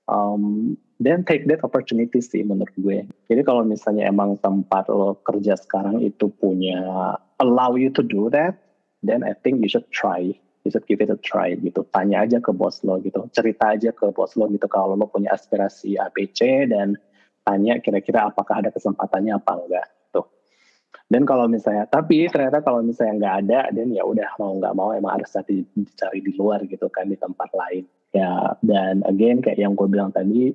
Um, 0.04 0.76
then 1.00 1.24
take 1.24 1.48
that 1.48 1.64
opportunity 1.64 2.20
sih 2.20 2.44
menurut 2.44 2.68
gue. 2.76 3.08
Jadi 3.32 3.40
kalau 3.48 3.64
misalnya 3.64 4.12
emang 4.12 4.36
tempat 4.44 4.92
lo 4.92 5.16
kerja 5.24 5.56
sekarang 5.56 6.04
itu 6.04 6.28
punya 6.36 7.16
allow 7.40 7.80
you 7.80 7.88
to 7.88 8.04
do 8.04 8.28
that, 8.28 8.60
then 9.00 9.24
I 9.24 9.32
think 9.40 9.64
you 9.64 9.70
should 9.72 9.88
try. 9.88 10.36
You 10.60 10.68
should 10.68 10.84
give 10.84 11.00
it 11.00 11.08
a 11.08 11.16
try 11.16 11.56
gitu. 11.56 11.88
Tanya 11.88 12.28
aja 12.28 12.44
ke 12.44 12.52
bos 12.52 12.84
lo 12.84 13.00
gitu. 13.00 13.24
Cerita 13.32 13.72
aja 13.72 13.88
ke 13.96 14.12
bos 14.12 14.36
lo 14.36 14.52
gitu 14.52 14.68
kalau 14.68 15.00
lo 15.00 15.08
punya 15.08 15.32
aspirasi 15.32 15.96
ABC 15.96 16.68
dan 16.68 17.00
tanya 17.40 17.80
kira-kira 17.80 18.28
apakah 18.28 18.60
ada 18.60 18.68
kesempatannya 18.68 19.32
apa 19.32 19.52
enggak 19.56 19.88
dan 21.10 21.26
kalau 21.26 21.50
misalnya 21.50 21.90
tapi 21.90 22.30
ternyata 22.30 22.62
kalau 22.62 22.86
misalnya 22.86 23.18
nggak 23.18 23.36
ada 23.46 23.60
dan 23.74 23.90
ya 23.90 24.06
udah 24.06 24.30
mau 24.38 24.54
nggak 24.54 24.74
mau 24.78 24.94
emang 24.94 25.18
harus 25.18 25.30
tadi 25.34 25.66
dicari 25.74 26.22
di 26.22 26.38
luar 26.38 26.62
gitu 26.70 26.86
kan 26.86 27.10
di 27.10 27.18
tempat 27.18 27.50
lain. 27.50 27.82
Ya 28.14 28.54
dan 28.62 29.02
again 29.06 29.42
kayak 29.42 29.58
yang 29.58 29.74
gue 29.74 29.90
bilang 29.90 30.14
tadi 30.14 30.54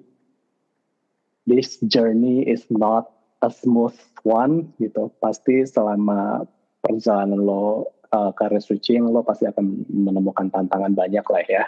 this 1.44 1.76
journey 1.84 2.48
is 2.48 2.64
not 2.72 3.12
a 3.44 3.52
smooth 3.52 3.96
one 4.24 4.72
gitu. 4.80 5.12
Pasti 5.20 5.68
selama 5.68 6.48
perjalanan 6.80 7.44
lo 7.44 7.92
uh, 8.16 8.32
career 8.32 8.64
switching 8.64 9.04
lo 9.12 9.28
pasti 9.28 9.52
akan 9.52 9.92
menemukan 9.92 10.48
tantangan 10.56 10.96
banyak 10.96 11.26
lah 11.28 11.44
ya. 11.52 11.64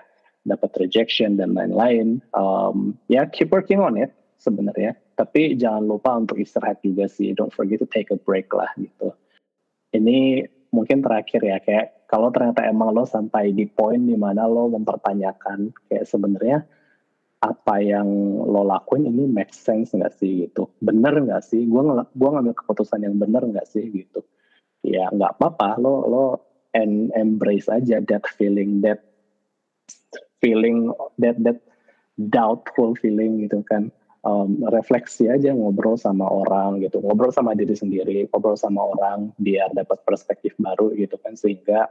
Dapat 0.47 0.87
rejection 0.87 1.35
dan 1.35 1.59
lain-lain. 1.59 2.23
Um, 2.31 2.95
ya 3.11 3.27
keep 3.27 3.51
working 3.51 3.83
on 3.83 3.99
it 3.99 4.15
sebenarnya. 4.39 4.95
Tapi 5.17 5.57
jangan 5.57 5.81
lupa 5.81 6.13
untuk 6.13 6.37
istirahat 6.37 6.77
juga 6.85 7.09
sih. 7.09 7.33
Don't 7.33 7.49
forget 7.49 7.81
to 7.81 7.89
take 7.89 8.13
a 8.13 8.19
break 8.21 8.53
lah 8.53 8.69
gitu. 8.77 9.17
Ini 9.89 10.45
mungkin 10.69 11.01
terakhir 11.01 11.41
ya 11.41 11.57
kayak 11.57 12.05
kalau 12.05 12.29
ternyata 12.29 12.61
emang 12.69 12.93
lo 12.93 13.01
sampai 13.01 13.49
di 13.49 13.65
poin 13.65 13.97
di 13.97 14.13
mana 14.13 14.45
lo 14.45 14.69
mempertanyakan 14.69 15.73
kayak 15.89 16.05
sebenarnya 16.05 16.61
apa 17.41 17.81
yang 17.81 18.05
lo 18.45 18.61
lakuin 18.61 19.09
ini 19.09 19.25
make 19.25 19.53
sense 19.57 19.97
nggak 19.97 20.13
sih 20.21 20.45
gitu? 20.45 20.69
Bener 20.77 21.17
nggak 21.17 21.41
sih? 21.41 21.65
Gue 21.65 21.81
ng 21.81 21.97
gua 22.13 22.29
ngambil 22.37 22.53
keputusan 22.53 23.01
yang 23.01 23.17
bener 23.17 23.41
nggak 23.41 23.65
sih 23.65 23.89
gitu? 23.89 24.21
Ya 24.85 25.09
nggak 25.09 25.41
apa-apa. 25.41 25.81
Lo 25.81 26.05
lo 26.05 26.25
and 26.77 27.09
embrace 27.17 27.65
aja 27.73 27.97
that 28.05 28.25
feeling 28.37 28.85
that 28.85 29.01
feeling 30.37 30.93
that 31.17 31.37
that 31.41 31.57
doubtful 32.17 32.93
feeling 32.97 33.41
gitu 33.41 33.65
kan 33.65 33.89
um, 34.27 34.59
refleksi 34.67 35.31
aja 35.31 35.55
ngobrol 35.55 35.95
sama 35.95 36.27
orang 36.27 36.83
gitu. 36.83 36.99
Ngobrol 36.99 37.31
sama 37.31 37.55
diri 37.55 37.73
sendiri 37.73 38.27
ngobrol 38.27 38.59
sama 38.59 38.83
orang 38.83 39.31
biar 39.39 39.71
dapat 39.71 40.03
perspektif 40.03 40.51
baru 40.59 40.91
gitu 40.99 41.15
kan. 41.23 41.39
Sehingga 41.39 41.87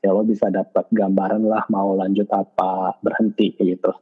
ya 0.00 0.10
lo 0.12 0.24
bisa 0.24 0.48
dapat 0.48 0.88
gambaran 0.88 1.44
lah 1.44 1.68
mau 1.68 1.92
lanjut 1.92 2.26
apa 2.32 2.96
berhenti 3.04 3.52
gitu. 3.60 3.92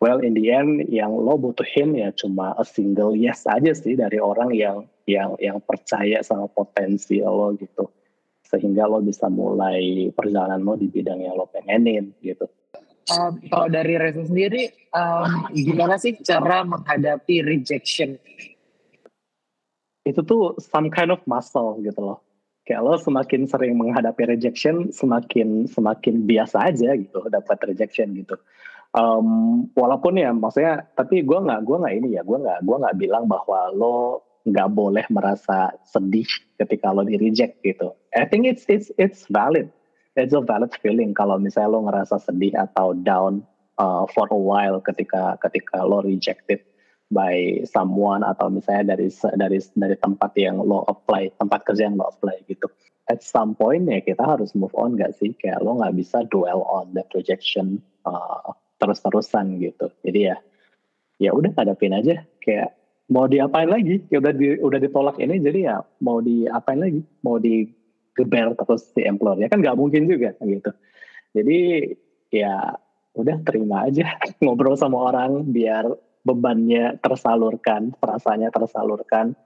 Well 0.00 0.20
in 0.20 0.36
the 0.36 0.52
end 0.52 0.88
yang 0.92 1.12
lo 1.12 1.36
butuhin 1.40 1.96
ya 1.96 2.12
cuma 2.12 2.52
a 2.56 2.64
single 2.64 3.16
yes 3.16 3.48
aja 3.48 3.72
sih 3.72 3.96
dari 3.96 4.20
orang 4.20 4.52
yang 4.52 4.84
yang 5.08 5.36
yang 5.40 5.60
percaya 5.60 6.20
sama 6.24 6.48
potensi 6.48 7.20
lo 7.20 7.52
gitu. 7.56 7.88
Sehingga 8.46 8.88
lo 8.88 9.04
bisa 9.04 9.28
mulai 9.28 10.08
perjalanan 10.12 10.64
lo 10.64 10.76
di 10.76 10.88
bidang 10.88 11.20
yang 11.20 11.36
lo 11.36 11.48
pengenin 11.48 12.16
gitu 12.20 12.48
um, 13.12 13.32
kalau 13.46 13.66
dari 13.70 13.94
Reza 13.98 14.26
sendiri, 14.26 14.70
um, 14.90 15.50
gimana 15.54 15.98
sih 16.00 16.18
cara 16.22 16.66
menghadapi 16.66 17.42
rejection? 17.46 18.18
Itu 20.06 20.22
tuh 20.22 20.58
some 20.62 20.90
kind 20.90 21.10
of 21.10 21.22
muscle 21.26 21.78
gitu 21.82 21.98
loh. 21.98 22.18
Kayak 22.66 22.82
lo 22.82 22.98
semakin 22.98 23.46
sering 23.46 23.78
menghadapi 23.78 24.26
rejection, 24.26 24.90
semakin 24.90 25.70
semakin 25.70 26.26
biasa 26.26 26.74
aja 26.74 26.98
gitu 26.98 27.22
dapat 27.30 27.62
rejection 27.62 28.10
gitu. 28.18 28.34
Um, 28.96 29.68
walaupun 29.76 30.18
ya 30.18 30.34
maksudnya, 30.34 30.88
tapi 30.98 31.22
gue 31.22 31.38
nggak 31.38 31.62
gue 31.62 31.76
nggak 31.78 31.94
ini 31.94 32.08
ya, 32.18 32.22
gue 32.26 32.38
nggak 32.42 32.66
gue 32.66 32.76
nggak 32.82 32.96
bilang 32.98 33.30
bahwa 33.30 33.70
lo 33.70 33.98
nggak 34.46 34.68
boleh 34.74 35.06
merasa 35.10 35.74
sedih 35.86 36.26
ketika 36.58 36.90
lo 36.90 37.06
di 37.06 37.18
reject 37.18 37.62
gitu. 37.62 37.94
I 38.14 38.26
think 38.26 38.50
it's 38.50 38.66
it's 38.66 38.90
it's 38.98 39.26
valid 39.30 39.70
it's 40.16 40.32
a 40.32 40.40
valid 40.40 40.72
feeling 40.80 41.12
kalau 41.12 41.36
misalnya 41.36 41.76
lo 41.76 41.80
ngerasa 41.86 42.16
sedih 42.24 42.56
atau 42.56 42.96
down 42.96 43.44
uh, 43.76 44.08
for 44.10 44.26
a 44.32 44.40
while 44.40 44.80
ketika 44.80 45.36
ketika 45.44 45.84
lo 45.84 46.00
rejected 46.00 46.64
by 47.12 47.62
someone 47.68 48.26
atau 48.26 48.50
misalnya 48.50 48.96
dari 48.96 49.12
dari 49.38 49.58
dari 49.76 49.96
tempat 50.00 50.32
yang 50.34 50.58
lo 50.58 50.82
apply 50.88 51.30
tempat 51.38 51.62
kerja 51.68 51.86
yang 51.86 52.00
lo 52.00 52.10
apply 52.10 52.42
gitu. 52.50 52.66
At 53.06 53.22
some 53.22 53.54
point 53.54 53.86
ya 53.86 54.02
kita 54.02 54.18
harus 54.18 54.50
move 54.58 54.74
on 54.74 54.98
gak 54.98 55.14
sih? 55.14 55.30
Kayak 55.38 55.62
lo 55.62 55.78
nggak 55.78 55.94
bisa 55.94 56.26
dwell 56.26 56.66
on 56.66 56.90
that 56.98 57.06
rejection 57.14 57.78
uh, 58.02 58.50
terus-terusan 58.82 59.62
gitu. 59.62 59.86
Jadi 60.02 60.34
ya 60.34 60.36
ya 61.22 61.30
udah 61.30 61.54
hadapin 61.54 61.94
aja. 61.94 62.26
Kayak 62.42 62.74
mau 63.06 63.30
diapain 63.30 63.70
lagi? 63.70 64.02
Ya 64.10 64.18
udah 64.18 64.34
di, 64.34 64.58
udah 64.58 64.78
ditolak 64.82 65.22
ini 65.22 65.38
jadi 65.38 65.58
ya 65.70 65.76
mau 66.02 66.18
diapain 66.18 66.82
lagi? 66.82 67.06
Mau 67.22 67.38
di 67.38 67.70
geber 68.16 68.56
terus 68.56 68.88
si 68.96 69.04
employer 69.04 69.46
ya 69.46 69.48
kan 69.52 69.60
nggak 69.60 69.76
mungkin 69.78 70.08
juga 70.08 70.32
gitu. 70.40 70.72
Jadi 71.36 71.92
ya 72.32 72.74
udah 73.14 73.36
terima 73.44 73.86
aja. 73.86 74.16
Ngobrol 74.42 74.74
sama 74.74 75.12
orang 75.12 75.44
biar 75.52 75.86
bebannya 76.26 76.98
tersalurkan 77.04 77.94
perasaannya 78.00 78.50
tersalurkan. 78.50 79.36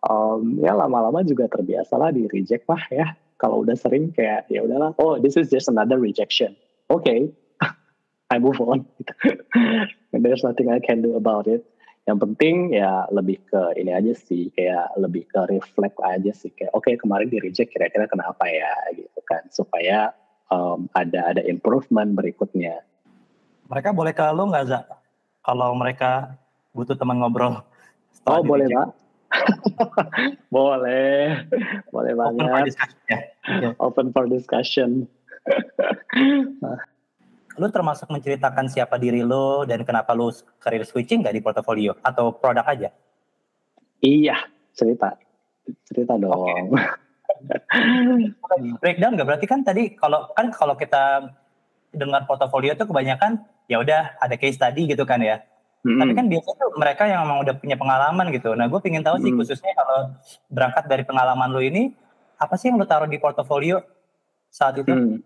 Um, 0.00 0.56
ya 0.64 0.72
lama-lama 0.72 1.20
juga 1.20 1.44
terbiasa 1.44 2.00
lah 2.00 2.10
di 2.10 2.26
reject 2.26 2.66
lah 2.66 2.82
ya. 2.90 3.06
Kalau 3.40 3.64
udah 3.64 3.76
sering 3.78 4.12
kayak 4.12 4.50
ya 4.52 4.66
udahlah. 4.66 4.92
Oh 4.98 5.16
this 5.16 5.38
is 5.38 5.48
just 5.48 5.70
another 5.70 5.96
rejection. 5.96 6.58
Oke 6.90 7.06
okay. 7.06 7.20
I 8.34 8.36
move 8.42 8.58
on. 8.60 8.84
There's 10.12 10.42
nothing 10.42 10.68
I 10.68 10.82
can 10.82 11.00
do 11.00 11.14
about 11.14 11.46
it 11.46 11.62
yang 12.10 12.18
penting 12.18 12.74
ya 12.74 13.06
lebih 13.14 13.38
ke 13.46 13.78
ini 13.78 13.94
aja 13.94 14.10
sih 14.18 14.50
kayak 14.50 14.98
lebih 14.98 15.30
ke 15.30 15.46
reflect 15.46 15.94
aja 16.02 16.34
sih 16.34 16.50
kayak 16.50 16.74
oke 16.74 16.82
okay, 16.82 16.98
kemarin 16.98 17.30
di 17.30 17.38
reject 17.38 17.70
kira-kira 17.70 18.10
kenapa 18.10 18.50
ya? 18.50 18.74
Gitu 18.98 19.20
kan 19.22 19.46
supaya 19.54 20.10
um, 20.50 20.90
ada 20.98 21.30
ada 21.30 21.42
improvement 21.46 22.10
berikutnya. 22.18 22.82
Mereka 23.70 23.94
boleh 23.94 24.10
ke 24.10 24.26
lo 24.34 24.50
nggak 24.50 24.66
za? 24.66 24.82
Kalau 25.46 25.70
mereka 25.78 26.34
butuh 26.74 26.98
teman 26.98 27.22
ngobrol 27.22 27.62
oh 28.26 28.42
boleh 28.42 28.66
pak. 28.68 28.88
Boleh, 30.50 31.46
boleh 31.94 32.12
Open 32.18 32.34
for 32.34 32.50
banget. 32.50 32.66
discussion 32.66 32.98
ya. 33.06 33.70
Open 33.78 34.06
for 34.10 34.24
discussion. 34.26 34.90
Lu 37.60 37.68
termasuk 37.68 38.08
menceritakan 38.08 38.72
siapa 38.72 38.96
diri 38.96 39.20
lu 39.20 39.68
dan 39.68 39.84
kenapa 39.84 40.16
lu 40.16 40.32
career 40.56 40.88
switching 40.88 41.20
nggak 41.20 41.36
di 41.36 41.44
portofolio 41.44 41.92
atau 42.00 42.32
produk 42.32 42.64
aja? 42.64 42.88
Iya, 44.00 44.48
cerita, 44.72 45.12
cerita 45.84 46.16
dong. 46.16 46.72
Breakdown 48.80 49.12
nggak 49.12 49.28
berarti 49.28 49.44
kan 49.44 49.60
tadi 49.60 49.92
kalau 49.92 50.32
kan 50.32 50.48
kalau 50.56 50.72
kita 50.72 51.36
dengar 51.92 52.24
portofolio 52.24 52.72
tuh 52.72 52.88
kebanyakan 52.88 53.44
ya 53.68 53.76
udah 53.76 54.16
ada 54.16 54.40
case 54.40 54.56
tadi 54.56 54.88
gitu 54.88 55.04
kan 55.04 55.20
ya. 55.20 55.44
Mm-mm. 55.84 56.00
Tapi 56.00 56.12
kan 56.12 56.26
biasanya 56.28 56.56
tuh 56.60 56.70
mereka 56.76 57.02
yang 57.08 57.24
emang 57.24 57.40
udah 57.44 57.54
punya 57.56 57.76
pengalaman 57.76 58.26
gitu. 58.36 58.52
Nah, 58.52 58.68
gue 58.68 58.80
pengen 58.84 59.00
tahu 59.00 59.16
sih 59.24 59.32
Hmm. 59.32 59.40
khususnya 59.40 59.72
kalau 59.72 60.12
berangkat 60.52 60.84
dari 60.92 61.04
pengalaman 61.08 61.48
lu 61.48 61.64
ini, 61.64 61.96
apa 62.36 62.52
sih 62.60 62.68
yang 62.68 62.76
lu 62.76 62.84
taruh 62.84 63.08
di 63.08 63.16
portofolio 63.16 63.80
saat 64.52 64.76
itu? 64.76 64.92
Hmm. 64.92 65.24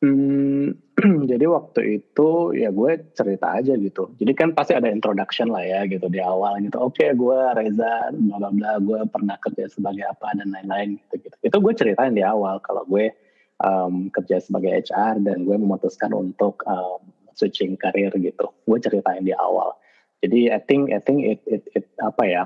Hmm, 0.00 0.72
jadi 1.30 1.46
waktu 1.46 2.02
itu 2.02 2.58
ya 2.58 2.74
gue 2.74 2.90
cerita 3.14 3.54
aja 3.54 3.78
gitu. 3.78 4.10
Jadi 4.18 4.32
kan 4.34 4.50
pasti 4.50 4.74
ada 4.74 4.90
introduction 4.90 5.54
lah 5.54 5.62
ya 5.62 5.86
gitu 5.86 6.10
di 6.10 6.18
awal 6.18 6.58
gitu. 6.58 6.74
Oke, 6.82 7.14
gue 7.14 7.38
Reza, 7.54 8.10
bla 8.10 8.36
bla 8.42 8.50
bla. 8.50 8.72
Gue 8.82 9.00
pernah 9.06 9.38
kerja 9.38 9.70
sebagai 9.70 10.02
apa 10.10 10.34
dan 10.34 10.50
lain-lain 10.50 10.98
gitu 10.98 11.14
gitu. 11.22 11.36
Itu 11.38 11.56
gue 11.62 11.72
ceritain 11.78 12.12
di 12.18 12.26
awal 12.26 12.58
kalau 12.66 12.82
gue 12.90 13.14
um, 13.62 14.10
kerja 14.10 14.42
sebagai 14.42 14.82
HR 14.90 15.22
dan 15.22 15.46
gue 15.46 15.54
memutuskan 15.54 16.10
untuk 16.10 16.66
um, 16.66 16.98
switching 17.38 17.78
karir 17.78 18.10
gitu. 18.18 18.50
Gue 18.66 18.78
ceritain 18.82 19.22
di 19.22 19.30
awal. 19.38 19.78
Jadi 20.18 20.50
I 20.50 20.58
think 20.58 20.90
I 20.90 20.98
think 20.98 21.22
it 21.22 21.40
it, 21.46 21.62
it 21.78 21.86
apa 22.02 22.24
ya? 22.26 22.44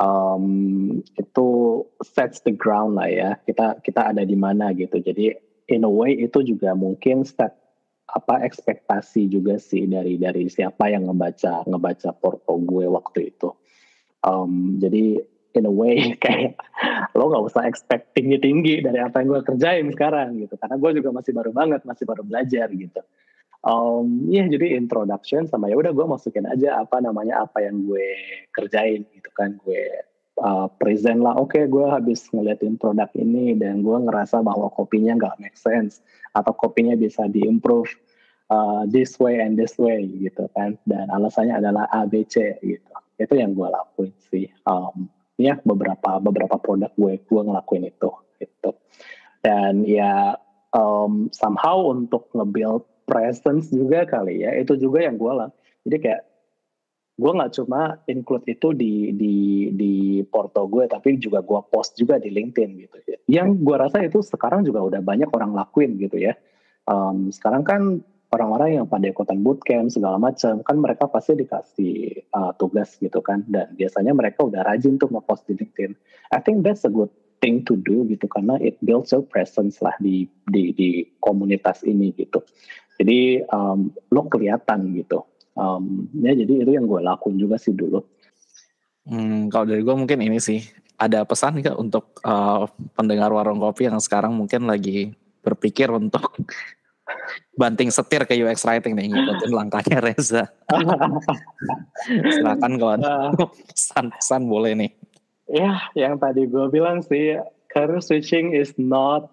um, 0.00 0.44
itu 1.18 1.48
sets 2.00 2.40
the 2.46 2.54
ground 2.54 2.96
lah 2.96 3.10
ya 3.12 3.30
kita 3.44 3.80
kita 3.84 4.14
ada 4.14 4.22
di 4.24 4.36
mana 4.38 4.72
gitu 4.72 4.98
jadi 4.98 5.36
in 5.70 5.86
a 5.86 5.92
way 5.92 6.18
itu 6.18 6.42
juga 6.42 6.74
mungkin 6.74 7.22
set 7.22 7.54
apa 8.10 8.42
ekspektasi 8.42 9.30
juga 9.30 9.54
sih 9.62 9.86
dari 9.86 10.18
dari 10.18 10.50
siapa 10.50 10.90
yang 10.90 11.06
ngebaca 11.06 11.62
ngebaca 11.66 12.10
porto 12.18 12.58
gue 12.58 12.86
waktu 12.90 13.30
itu. 13.30 13.54
Um, 14.20 14.76
jadi 14.82 15.22
in 15.54 15.64
a 15.66 15.72
way 15.72 16.12
kayak 16.22 16.58
lo 17.14 17.30
nggak 17.30 17.44
usah 17.46 17.64
expect 17.70 18.12
tinggi 18.18 18.42
tinggi 18.42 18.82
dari 18.82 18.98
apa 18.98 19.22
yang 19.22 19.38
gue 19.38 19.42
kerjain 19.46 19.86
sekarang 19.94 20.42
gitu. 20.42 20.58
Karena 20.58 20.76
gue 20.76 20.90
juga 20.98 21.10
masih 21.14 21.32
baru 21.32 21.50
banget 21.54 21.80
masih 21.86 22.04
baru 22.04 22.22
belajar 22.26 22.66
gitu. 22.74 23.00
Um, 23.60 24.24
ya 24.32 24.48
jadi 24.48 24.80
introduction 24.80 25.44
sama 25.44 25.68
ya 25.68 25.76
udah 25.76 25.92
gue 25.92 26.06
masukin 26.08 26.48
aja 26.48 26.80
apa 26.80 26.96
namanya 27.04 27.44
apa 27.44 27.60
yang 27.60 27.84
gue 27.84 28.08
kerjain 28.56 29.04
gitu 29.12 29.30
kan 29.36 29.60
gue 29.60 29.84
uh, 30.42 30.66
present 30.80 31.20
lah 31.22 31.36
oke 31.36 31.56
gue 31.56 31.86
habis 31.86 32.26
ngeliatin 32.34 32.80
produk 32.80 33.06
ini 33.14 33.54
dan 33.54 33.84
gue 33.84 33.96
ngerasa 33.96 34.40
bahwa 34.40 34.72
kopinya 34.72 35.14
nggak 35.20 35.36
make 35.38 35.54
sense 35.54 36.00
atau 36.32 36.50
kopinya 36.56 36.96
bisa 36.96 37.28
diimprove 37.28 37.88
uh, 38.50 38.88
this 38.88 39.20
way 39.20 39.38
and 39.38 39.60
this 39.60 39.76
way 39.76 40.08
gitu 40.18 40.48
kan. 40.56 40.74
Dan 40.88 41.12
alasannya 41.12 41.60
adalah 41.60 41.86
A 41.92 42.08
B 42.08 42.24
C 42.24 42.58
gitu. 42.64 42.94
Itu 43.20 43.36
yang 43.36 43.52
gue 43.52 43.68
lakuin 43.68 44.16
sih. 44.32 44.48
Um, 44.64 45.06
ya 45.36 45.60
beberapa 45.62 46.18
beberapa 46.18 46.56
produk 46.58 46.90
gue 46.96 47.20
gue 47.20 47.42
ngelakuin 47.44 47.86
itu 47.92 48.10
gitu. 48.40 48.70
Dan 49.44 49.84
ya 49.84 50.36
um, 50.74 51.28
somehow 51.30 51.92
untuk 51.92 52.28
nge-build 52.34 52.84
presence 53.10 53.74
juga 53.74 54.06
kali 54.06 54.46
ya 54.46 54.54
itu 54.54 54.78
juga 54.78 55.02
yang 55.02 55.18
gue 55.18 55.32
lah 55.34 55.50
jadi 55.82 55.96
kayak 55.98 56.22
gue 57.20 57.32
nggak 57.36 57.52
cuma 57.60 58.00
include 58.08 58.48
itu 58.48 58.72
di 58.72 59.12
di 59.12 59.36
di 59.76 59.94
porto 60.24 60.64
gue 60.64 60.88
tapi 60.88 61.20
juga 61.20 61.44
gue 61.44 61.60
post 61.68 62.00
juga 62.00 62.16
di 62.16 62.32
LinkedIn 62.32 62.70
gitu. 62.80 62.96
Ya 63.04 63.18
yang 63.30 63.60
gue 63.60 63.76
rasa 63.76 64.00
itu 64.00 64.24
sekarang 64.24 64.64
juga 64.64 64.80
udah 64.80 65.04
banyak 65.04 65.28
orang 65.30 65.52
lakuin 65.52 66.00
gitu 66.00 66.18
ya. 66.18 66.34
Um, 66.88 67.28
sekarang 67.30 67.62
kan 67.62 67.82
orang-orang 68.34 68.82
yang 68.82 68.86
pada 68.90 69.06
ikutan 69.06 69.38
bootcamp 69.44 69.92
segala 69.94 70.18
macam 70.18 70.64
kan 70.66 70.76
mereka 70.80 71.06
pasti 71.06 71.38
dikasih 71.38 71.94
uh, 72.34 72.50
tugas 72.58 72.98
gitu 72.98 73.22
kan. 73.22 73.46
Dan 73.46 73.70
biasanya 73.78 74.16
mereka 74.16 74.48
udah 74.48 74.66
rajin 74.66 74.98
tuh 74.98 75.12
ngepost 75.14 75.46
di 75.46 75.60
LinkedIn. 75.60 75.92
I 76.34 76.42
think 76.42 76.66
that's 76.66 76.82
a 76.82 76.90
good 76.90 77.12
thing 77.38 77.62
to 77.68 77.78
do 77.78 78.02
gitu 78.10 78.26
karena 78.26 78.58
it 78.58 78.76
builds 78.82 79.14
your 79.14 79.22
presence 79.22 79.78
lah 79.78 79.94
di 80.02 80.26
di 80.50 80.74
di 80.74 81.06
komunitas 81.22 81.86
ini 81.86 82.10
gitu. 82.18 82.42
Jadi 82.98 83.46
um, 83.54 83.94
lo 84.10 84.26
kelihatan 84.26 84.92
gitu 84.98 85.29
um, 85.60 86.08
ya 86.24 86.32
jadi 86.32 86.64
itu 86.64 86.72
yang 86.72 86.88
gue 86.88 87.04
lakuin 87.04 87.36
juga 87.36 87.60
sih 87.60 87.76
dulu 87.76 88.00
Hmm, 89.10 89.48
kalau 89.48 89.64
dari 89.64 89.80
gue 89.80 89.96
mungkin 89.96 90.20
ini 90.20 90.36
sih 90.38 90.60
ada 91.00 91.24
pesan 91.24 91.64
nggak 91.64 91.74
untuk 91.80 92.20
uh, 92.20 92.68
pendengar 92.92 93.32
warung 93.32 93.56
kopi 93.56 93.88
yang 93.88 93.96
sekarang 93.96 94.36
mungkin 94.36 94.68
lagi 94.68 95.16
berpikir 95.40 95.88
untuk 95.88 96.28
banting 97.60 97.88
setir 97.88 98.28
ke 98.28 98.36
UX 98.36 98.62
writing 98.68 98.92
nih 98.92 99.08
ngikutin 99.10 99.50
langkahnya 99.50 99.98
Reza. 100.06 100.52
Silakan 102.06 102.72
kawan. 102.76 103.00
Pesan-pesan 103.72 104.42
boleh 104.46 104.72
nih. 104.76 104.92
ya 105.50 105.90
yang 105.98 106.14
tadi 106.14 106.46
gue 106.46 106.70
bilang 106.70 107.02
sih 107.02 107.34
career 107.74 107.98
switching 107.98 108.54
is 108.54 108.70
not 108.78 109.26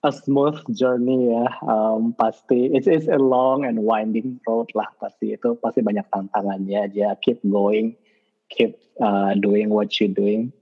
a 0.00 0.10
smooth 0.12 0.56
journey 0.72 1.28
ya 1.32 1.46
um, 1.68 2.16
pasti. 2.16 2.72
It's, 2.72 2.88
it's 2.88 3.08
a 3.08 3.20
long 3.20 3.68
and 3.68 3.84
winding 3.84 4.40
road 4.48 4.72
lah 4.72 4.88
pasti. 4.96 5.36
Itu 5.36 5.60
pasti 5.60 5.84
banyak 5.84 6.08
tantangannya 6.08 6.88
aja. 6.88 7.16
Keep 7.20 7.44
going 7.44 8.00
keep 8.50 8.76
uh, 9.00 9.32
doing 9.38 9.70
what 9.70 9.94
you 10.02 10.10
doing. 10.10 10.52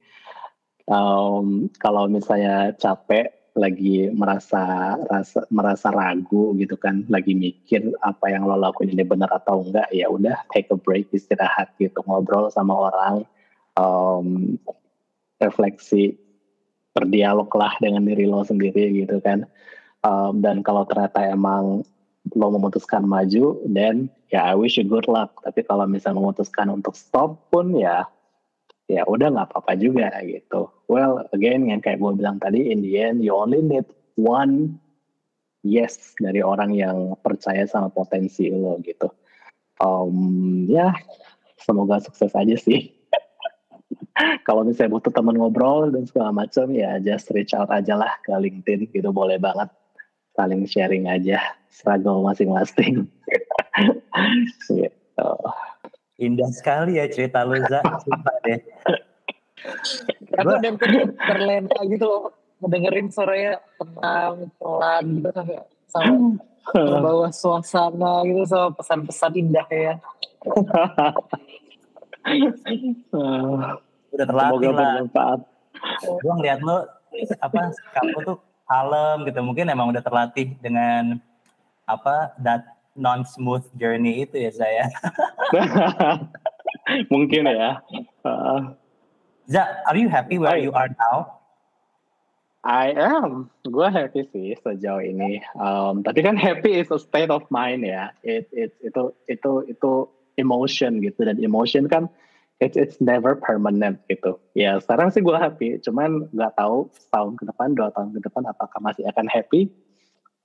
Um, 0.88 1.68
kalau 1.81 2.09
misalnya 2.09 2.77
capek 2.77 3.33
lagi 3.59 4.07
merasa 4.14 4.94
rasa 5.11 5.42
merasa 5.51 5.90
ragu 5.90 6.55
gitu 6.55 6.79
kan 6.79 7.03
lagi 7.11 7.35
mikir 7.35 7.90
apa 8.07 8.31
yang 8.31 8.46
lo 8.46 8.55
lakuin 8.55 8.94
ini 8.94 9.03
benar 9.03 9.35
atau 9.35 9.66
enggak 9.66 9.90
ya 9.90 10.07
udah 10.07 10.46
take 10.55 10.70
a 10.70 10.79
break 10.79 11.11
istirahat 11.11 11.74
gitu 11.83 11.98
ngobrol 12.07 12.46
sama 12.55 12.87
orang 12.87 13.27
um, 13.74 14.55
refleksi 15.42 16.14
berdialog 16.98 17.46
lah 17.54 17.70
dengan 17.78 18.02
diri 18.02 18.26
lo 18.26 18.42
sendiri 18.42 18.90
gitu 18.98 19.22
kan. 19.22 19.46
Um, 20.02 20.42
dan 20.42 20.66
kalau 20.66 20.82
ternyata 20.90 21.22
emang 21.30 21.87
lo 22.34 22.48
memutuskan 22.52 23.06
maju 23.06 23.62
dan 23.70 24.11
ya 24.34 24.50
I 24.50 24.54
wish 24.58 24.76
you 24.76 24.84
good 24.84 25.06
luck. 25.06 25.38
Tapi 25.46 25.62
kalau 25.62 25.87
misalnya 25.87 26.18
memutuskan 26.18 26.68
untuk 26.74 26.98
stop 26.98 27.38
pun 27.54 27.78
ya 27.78 28.02
ya 28.90 29.04
udah 29.06 29.30
nggak 29.30 29.54
apa-apa 29.54 29.78
juga 29.78 30.11
gitu. 30.26 30.66
Well 30.90 31.22
again 31.30 31.70
yang 31.70 31.78
kayak 31.78 32.02
gue 32.02 32.12
bilang 32.18 32.42
tadi 32.42 32.74
in 32.74 32.82
the 32.82 32.98
end 32.98 33.22
you 33.22 33.37
only 33.37 33.62
need 33.62 33.87
one 34.18 34.80
yes 35.62 36.16
dari 36.18 36.42
orang 36.42 36.74
yang 36.74 37.14
percaya 37.22 37.62
sama 37.70 37.92
potensi 37.92 38.50
lo 38.50 38.82
gitu. 38.82 39.06
Um, 39.78 40.66
ya 40.66 40.90
semoga 41.62 42.02
sukses 42.02 42.34
aja 42.34 42.58
sih 42.58 42.97
kalau 44.46 44.66
misalnya 44.66 44.98
butuh 44.98 45.12
teman 45.14 45.38
ngobrol 45.38 45.90
dan 45.90 46.04
segala 46.07 46.31
macam 46.35 46.70
ya 46.74 46.98
just 46.98 47.31
reach 47.31 47.54
out 47.54 47.70
aja 47.70 47.94
lah 47.94 48.12
ke 48.22 48.35
LinkedIn 48.35 48.90
gitu 48.90 49.11
boleh 49.14 49.38
banget 49.38 49.70
saling 50.35 50.62
sharing 50.66 51.11
aja 51.11 51.38
struggle 51.70 52.22
masing-masing 52.26 53.07
gitu. 54.68 55.31
Indah 56.18 56.50
sekali 56.50 56.98
ya 56.98 57.07
cerita 57.07 57.46
lu 57.46 57.62
Za, 57.62 57.78
sumpah 57.78 58.37
deh. 58.42 58.59
Aku 60.35 60.50
udah 60.50 60.74
terlena 61.14 61.78
gitu 61.87 62.07
loh 62.07 62.22
ngedengerin 62.59 63.07
suaranya 63.11 63.62
tenang, 63.78 64.50
pelan 64.59 65.04
gitu 65.22 65.31
sama 65.87 66.14
membawa 66.90 67.31
suasana 67.31 68.26
gitu 68.26 68.42
sama 68.50 68.74
pesan-pesan 68.74 69.33
indah 69.38 69.68
ya. 69.70 69.94
Udah 74.14 74.26
terlatih 74.26 74.52
Semoga 74.56 74.68
lah. 74.68 74.76
bermanfaat. 74.78 75.40
Gue 76.22 76.32
ngeliat 76.40 76.60
lu 76.64 76.78
apa 77.42 77.60
kamu 77.96 78.16
tuh 78.24 78.36
kalem 78.68 79.16
gitu. 79.28 79.40
Mungkin 79.44 79.66
emang 79.70 79.92
udah 79.92 80.02
terlatih 80.04 80.56
dengan 80.60 81.18
apa 81.88 82.36
that 82.42 82.78
non 82.98 83.22
smooth 83.24 83.64
journey 83.78 84.26
itu 84.26 84.36
ya 84.36 84.52
saya. 84.52 84.84
Mungkin 87.12 87.48
ya. 87.48 87.80
Uh, 88.24 88.74
Za, 89.48 89.64
are 89.88 89.96
you 89.96 90.12
happy 90.12 90.36
where 90.36 90.60
Hai. 90.60 90.64
you 90.68 90.72
are 90.76 90.92
now? 90.92 91.40
I 92.68 92.92
am. 92.92 93.48
Gue 93.64 93.88
happy 93.88 94.28
sih 94.28 94.52
sejauh 94.60 95.00
ini. 95.00 95.40
Um, 95.56 96.04
tapi 96.04 96.20
kan 96.20 96.36
happy 96.36 96.76
is 96.76 96.92
a 96.92 97.00
state 97.00 97.32
of 97.32 97.48
mind 97.48 97.86
ya. 97.86 98.12
It, 98.20 98.50
it, 98.52 98.76
itu 98.84 99.16
itu 99.24 99.52
itu 99.72 99.92
emotion 100.36 101.00
gitu 101.00 101.24
dan 101.24 101.40
emotion 101.40 101.88
kan 101.88 102.12
it's 102.58 102.76
it's 102.76 102.98
never 102.98 103.38
permanent 103.38 104.02
gitu. 104.10 104.38
Ya 104.54 104.78
sekarang 104.82 105.14
sih 105.14 105.22
gue 105.22 105.34
happy. 105.34 105.78
Cuman 105.82 106.26
nggak 106.34 106.58
tahu 106.58 106.90
setahun 106.94 107.32
ke 107.38 107.44
depan, 107.46 107.68
dua 107.74 107.88
tahun 107.94 108.14
ke 108.18 108.20
depan 108.26 108.42
apakah 108.50 108.78
masih 108.82 109.06
akan 109.06 109.26
happy? 109.30 109.70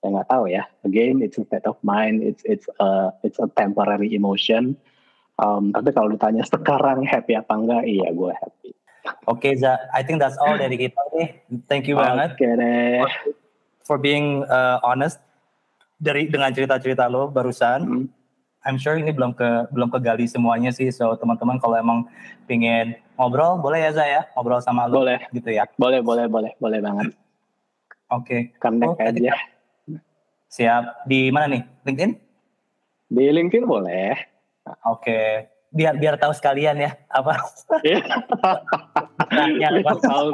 Ya 0.06 0.08
nggak 0.14 0.30
tahu 0.30 0.46
ya. 0.50 0.64
Again, 0.86 1.26
it's 1.26 1.42
a 1.42 1.46
state 1.46 1.66
of 1.66 1.78
mind. 1.82 2.22
It's 2.22 2.46
it's 2.46 2.70
a 2.78 3.10
it's 3.26 3.42
a 3.42 3.50
temporary 3.58 4.14
emotion. 4.14 4.78
Um, 5.42 5.74
tapi 5.74 5.90
kalau 5.90 6.14
ditanya 6.14 6.46
sekarang 6.52 7.06
happy 7.10 7.34
apa 7.34 7.54
enggak, 7.58 7.84
iya 7.90 8.14
gue 8.14 8.32
happy. 8.38 8.72
Oke, 9.28 9.52
okay, 9.52 9.54
Za. 9.60 9.76
I 9.92 10.00
think 10.00 10.24
that's 10.24 10.40
all 10.40 10.56
dari 10.56 10.80
kita 10.80 11.02
nih. 11.12 11.28
Thank 11.68 11.92
you 11.92 12.00
banget. 12.00 12.40
Okay, 12.40 12.56
deh. 12.56 13.04
For, 13.04 13.12
for 13.84 13.98
being 14.00 14.48
uh, 14.48 14.80
honest 14.80 15.20
dari 16.00 16.32
dengan 16.32 16.56
cerita-cerita 16.56 17.12
lo 17.12 17.28
barusan. 17.28 17.80
Hmm. 17.84 18.06
I'm 18.64 18.80
sure 18.80 18.96
ini 18.96 19.12
belum 19.12 19.36
ke 19.36 19.68
belum 19.76 19.92
kegali 19.92 20.24
semuanya 20.24 20.72
sih. 20.72 20.88
So 20.90 21.16
teman-teman 21.20 21.60
kalau 21.60 21.76
emang 21.76 22.08
pingin 22.48 22.96
ngobrol 23.20 23.60
boleh 23.60 23.84
ya 23.84 23.92
Za 23.92 24.06
ya 24.08 24.22
ngobrol 24.36 24.64
sama 24.64 24.88
lo. 24.88 25.04
Boleh. 25.04 25.20
Gitu 25.36 25.52
ya. 25.52 25.68
Boleh 25.76 26.00
boleh 26.00 26.32
boleh 26.32 26.52
boleh 26.58 26.80
banget. 26.80 27.12
Oke. 28.12 28.24
Okay. 28.24 28.42
Connect 28.64 28.96
oh, 28.96 29.04
aja. 29.04 29.34
Siap. 30.48 30.84
Di 31.10 31.28
mana 31.34 31.60
nih? 31.60 31.64
LinkedIn? 31.84 32.12
Di 33.12 33.26
LinkedIn 33.36 33.66
boleh. 33.68 34.16
Oke. 34.88 35.04
Okay. 35.04 35.28
Biar 35.74 35.98
biar 35.98 36.16
tahu 36.22 36.32
sekalian 36.32 36.78
ya 36.80 36.92
apa. 37.10 37.34
Iya. 37.82 38.00
tahu. 40.00 40.30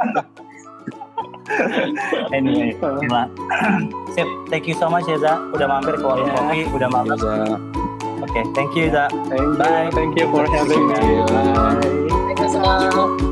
anyway, 2.36 2.76
gila. 2.78 3.24
Sip, 4.14 4.28
thank 4.52 4.68
you 4.68 4.76
so 4.76 4.86
much 4.86 5.08
ya 5.08 5.18
Za. 5.18 5.40
Udah 5.50 5.66
mampir 5.66 5.98
ke 5.98 6.04
warung 6.04 6.28
yeah. 6.28 6.36
kopi, 6.36 6.60
udah 6.70 6.88
mampir. 6.92 7.16
Oke, 7.16 7.79
okay, 8.22 8.44
thank 8.54 8.76
you 8.76 8.90
Za. 8.90 9.08
Thank 9.28 9.58
Bye. 9.58 9.88
You, 9.88 9.92
thank 9.92 10.12
you 10.18 10.26
for 10.28 10.44
having 10.48 10.84
me. 10.88 10.94
Bye. 11.28 11.80
Thank 12.28 12.38
you 12.40 12.48
so 12.48 12.60
much. 12.60 13.30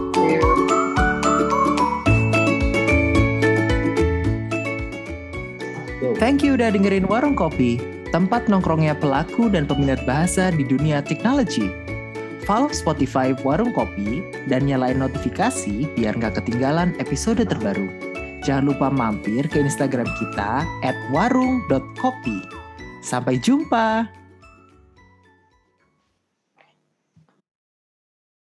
Thank 6.18 6.42
you 6.42 6.58
udah 6.58 6.74
dengerin 6.74 7.06
Warung 7.06 7.38
Kopi, 7.38 7.78
tempat 8.10 8.50
nongkrongnya 8.50 8.98
pelaku 8.98 9.46
dan 9.46 9.70
peminat 9.70 10.02
bahasa 10.02 10.50
di 10.50 10.66
dunia 10.66 10.98
teknologi. 10.98 11.70
Follow 12.42 12.74
Spotify 12.74 13.38
Warung 13.46 13.70
Kopi 13.70 14.26
dan 14.50 14.66
nyalain 14.66 14.98
notifikasi 14.98 15.86
biar 15.94 16.18
nggak 16.18 16.42
ketinggalan 16.42 16.98
episode 16.98 17.46
terbaru. 17.46 17.86
Jangan 18.42 18.66
lupa 18.66 18.90
mampir 18.90 19.46
ke 19.46 19.62
Instagram 19.62 20.10
kita 20.18 20.66
at 20.82 20.96
warung.kopi. 21.14 22.38
Sampai 22.98 23.38
jumpa! 23.38 24.17